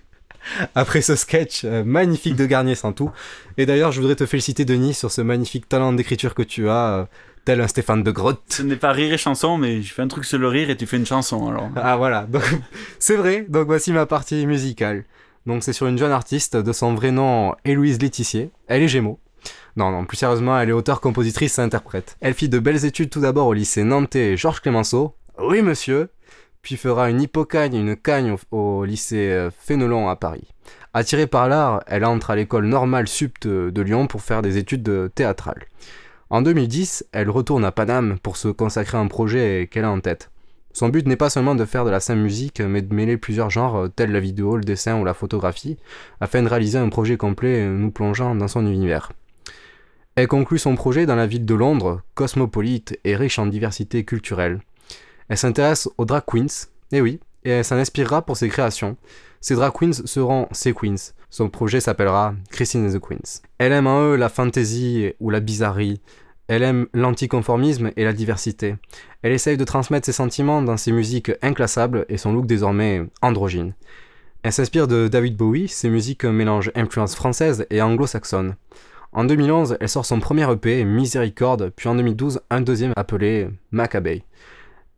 [0.75, 3.11] Après ce sketch euh, magnifique de Garnier sans tout.
[3.57, 6.93] Et d'ailleurs, je voudrais te féliciter, Denis, sur ce magnifique talent d'écriture que tu as,
[6.93, 7.05] euh,
[7.47, 8.43] tel un Stéphane de Grotte.
[8.51, 10.77] Ce n'est pas rire et chanson, mais je fais un truc sur le rire et
[10.77, 11.71] tu fais une chanson alors.
[11.75, 12.29] Ah voilà,
[12.99, 13.47] c'est vrai.
[13.49, 15.07] Donc voici ma partie musicale.
[15.47, 18.51] Donc c'est sur une jeune artiste de son vrai nom Héloïse Létissier.
[18.67, 19.21] Elle est Gémeaux.
[19.77, 22.19] Non, non, plus sérieusement, elle est auteure, compositrice et interprète.
[22.21, 25.15] Elle fit de belles études tout d'abord au lycée nantais Georges Clémenceau.
[25.39, 26.11] Oui, monsieur.
[26.67, 30.49] Puis fera une hippocagne et une cagne au, lycée euh, Fénelon à Paris.
[30.95, 34.83] Attirée par l'art, elle entre à l'école normale sup de, Lyon pour faire des études
[34.83, 35.67] de théâtrales.
[36.29, 40.01] En 2010, elle retourne à Paname pour se consacrer à un projet qu'elle a en
[40.01, 40.33] tête.
[40.73, 43.51] Son but n'est pas seulement de faire de la scène musique, mais de mêler plusieurs
[43.51, 45.77] genres euh, tels la vidéo, le dessin ou la photographie,
[46.21, 49.13] afin de réaliser un projet complet euh, nous plongeant dans son univers.
[50.17, 54.59] Elle conclut son projet dans la ville de Londres, cosmopolite et riche en diversité culturelle.
[55.29, 58.97] Elle s'intéresse aux drag queens, et oui, et elle s'en inspirera pour ses créations.
[59.41, 61.13] Ces drag queens seront ses queens.
[61.31, 63.43] Son projet s'appellera Christine and the Queens.
[63.59, 66.01] Elle aime en eux la fantaisie ou la bizarrerie.
[66.49, 68.77] Elle aime l'anticonformisme et la diversité.
[69.23, 73.75] Elle essaye de transmettre ses sentiments dans ses musiques inclassables et son look désormais androgyne.
[74.45, 78.55] Elle s'inspire de David Bowie, ses musiques mélangent influences françaises et anglo-saxonnes.
[79.13, 84.23] En 2011, elle sort son premier EP, Miséricorde, puis en 2012, un deuxième appelé Maccabée.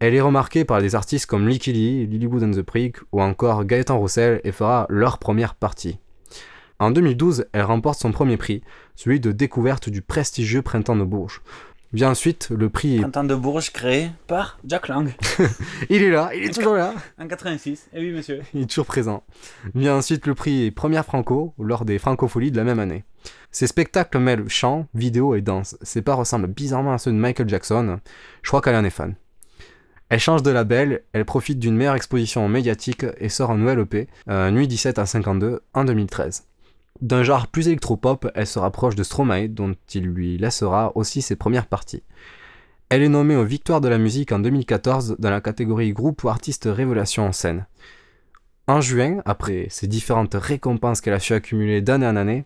[0.01, 3.65] Elle est remarquée par des artistes comme Licky Lee, Lilywood and the Prick ou encore
[3.65, 5.99] Gaëtan Roussel et fera leur première partie.
[6.79, 8.63] En 2012, elle remporte son premier prix,
[8.95, 11.43] celui de découverte du prestigieux Printemps de Bourges.
[11.93, 13.01] Vient ensuite le prix.
[13.01, 15.13] Printemps de Bourges créé par Jack Lang.
[15.91, 16.95] il est là, il est toujours là.
[17.19, 18.43] En 86, et oui monsieur.
[18.55, 19.25] Il est toujours présent.
[19.75, 23.03] Vient ensuite le prix Première Franco lors des Francopholies de la même année.
[23.51, 25.77] Ces spectacles mêlent chant, vidéo et danse.
[25.83, 27.99] Ses pas ressemblent bizarrement à ceux de Michael Jackson.
[28.43, 29.17] Je crois qu'elle en est fan.
[30.11, 34.09] Elle change de label, elle profite d'une meilleure exposition médiatique et sort un nouvel EP,
[34.31, 36.45] euh, Nuit 17 à 52, en 2013.
[37.03, 41.37] D'un genre plus électropop, elle se rapproche de Stromae, dont il lui laissera aussi ses
[41.37, 42.03] premières parties.
[42.89, 46.31] Elle est nommée aux Victoires de la musique en 2014 dans la catégorie groupe ou
[46.31, 47.67] artiste révélation en scène.
[48.67, 52.45] En juin, après ces différentes récompenses qu'elle a su accumuler d'année en année,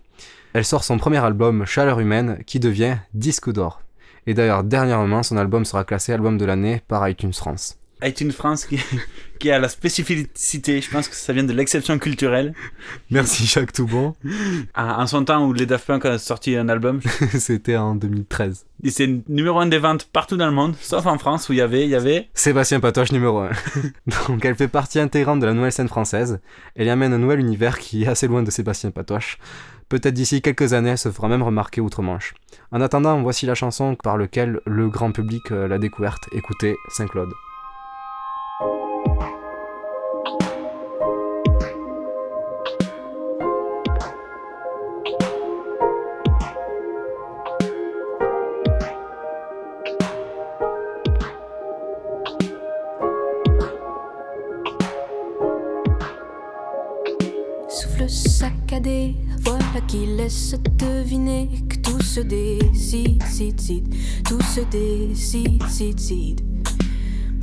[0.52, 3.82] elle sort son premier album Chaleur humaine qui devient disque d'or.
[4.26, 7.78] Et d'ailleurs, dernièrement, son album sera classé album de l'année par iTunes France.
[8.02, 8.78] iTunes France qui,
[9.40, 12.54] qui a la spécificité, je pense que ça vient de l'exception culturelle.
[13.10, 14.14] Merci Jacques Toubon.
[14.76, 17.00] En son temps où les Daft Punk ont sorti un album.
[17.38, 18.66] C'était en 2013.
[18.84, 21.58] Et c'est numéro un des ventes partout dans le monde, sauf en France où il
[21.58, 22.28] y avait, il y avait...
[22.34, 23.50] Sébastien Patoche numéro 1.
[24.28, 26.40] Donc elle fait partie intégrante de la nouvelle scène française.
[26.76, 29.38] Elle y amène un nouvel univers qui est assez loin de Sébastien Patoche.
[29.92, 32.32] Peut-être d'ici quelques années, elle se fera même remarquer outre-Manche.
[32.70, 36.30] En attendant, voici la chanson par laquelle le grand public l'a découverte.
[36.32, 37.28] Écoutez, Saint-Claude.
[57.68, 63.94] Souffle saccadé, voilà qui laisse deviner que tout se décide, cide, cide,
[64.28, 66.40] tout se décide, cide, cide.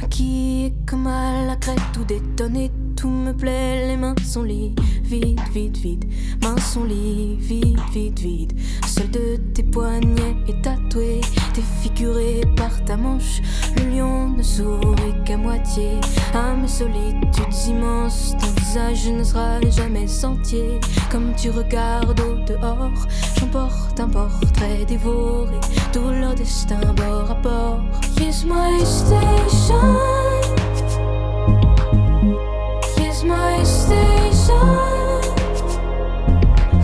[0.02, 4.74] Maquillé comme à la crête, tout détonné, tout me plaît, les mains sont liées,
[5.04, 6.06] vide, vide, vide,
[6.44, 8.54] mains sont liées, vide, vide, vide.
[8.86, 11.22] Seul de tes poignets est tatoué,
[11.56, 13.42] défiguré par ta manche.
[13.78, 15.92] Le lion ne sourit qu'à moitié,
[16.34, 20.82] à mes solitudes immenses, ton visage ne sera jamais entier.
[21.10, 23.08] Comme tu regardes au dehors,
[23.40, 25.58] j'emporte un portrait dévoré,
[25.94, 27.80] tout leur destin bord à bord.
[28.18, 30.29] Kiss my station.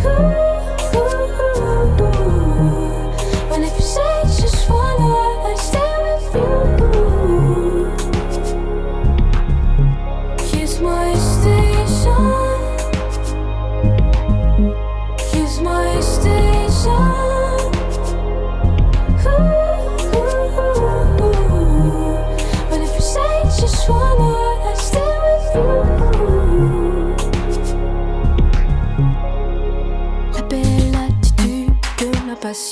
[0.06, 0.35] Ooh.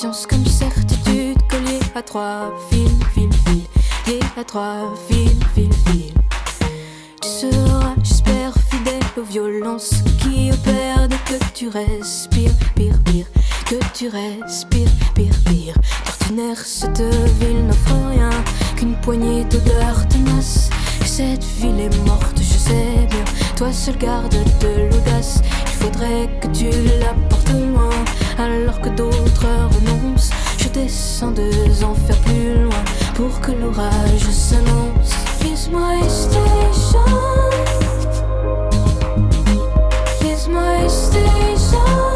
[0.03, 3.61] Comme certitude collier à trois fils, fil, fil,
[4.05, 6.13] lié à trois fils, fil, fil.
[7.21, 13.27] Tu seras, j'espère, fidèle aux violences qui opèrent que tu respires, pire, pire,
[13.65, 15.75] que tu respires, pire, pire.
[16.05, 17.01] D'ordinaire, cette
[17.39, 18.31] ville n'offre rien
[18.75, 20.69] qu'une poignée d'odeurs tenaces.
[21.01, 23.23] Et cette ville est morte, je sais bien.
[23.55, 25.41] Toi seul garde de l'audace.
[25.83, 26.69] Faudrait que tu
[27.01, 27.89] la portes loin,
[28.37, 30.29] alors que d'autres renoncent.
[30.57, 32.83] Je descends deux enfers plus loin
[33.15, 35.11] pour que l'orage s'annonce.
[35.41, 37.03] Kiss my station.
[40.21, 42.12] Kiss my station.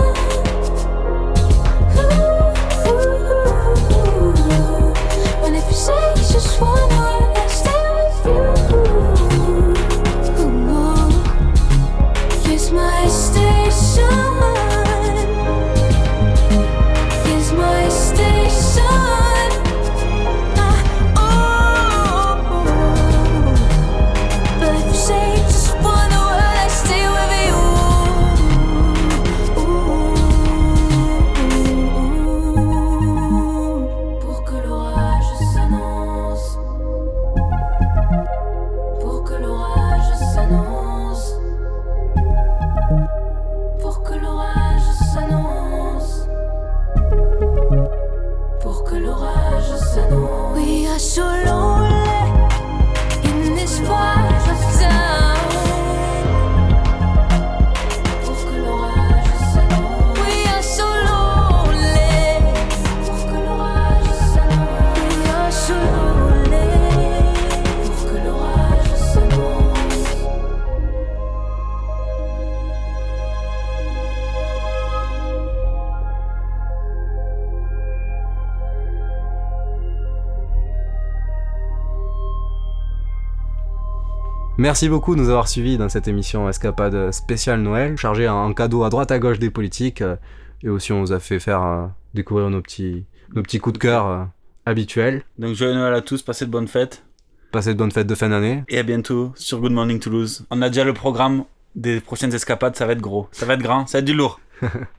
[84.68, 88.84] Merci beaucoup de nous avoir suivis dans cette émission Escapade spéciale Noël, chargée en cadeau
[88.84, 90.02] à droite à gauche des politiques.
[90.02, 90.18] euh,
[90.62, 93.78] Et aussi, on vous a fait faire euh, découvrir nos petits, nos petits coups de
[93.78, 94.26] cœur euh,
[94.66, 95.24] habituels.
[95.40, 97.06] Donc joyeux Noël à tous, passez de bonnes fêtes.
[97.54, 98.66] Passez de bonnes fêtes de fin d'année.
[98.68, 100.46] Et à bientôt sur Good Morning Toulouse.
[100.52, 101.46] On a déjà le programme
[101.78, 103.30] des prochaines escapades, ça va être gros.
[103.32, 104.42] Ça va être grand, ça va être du lourd.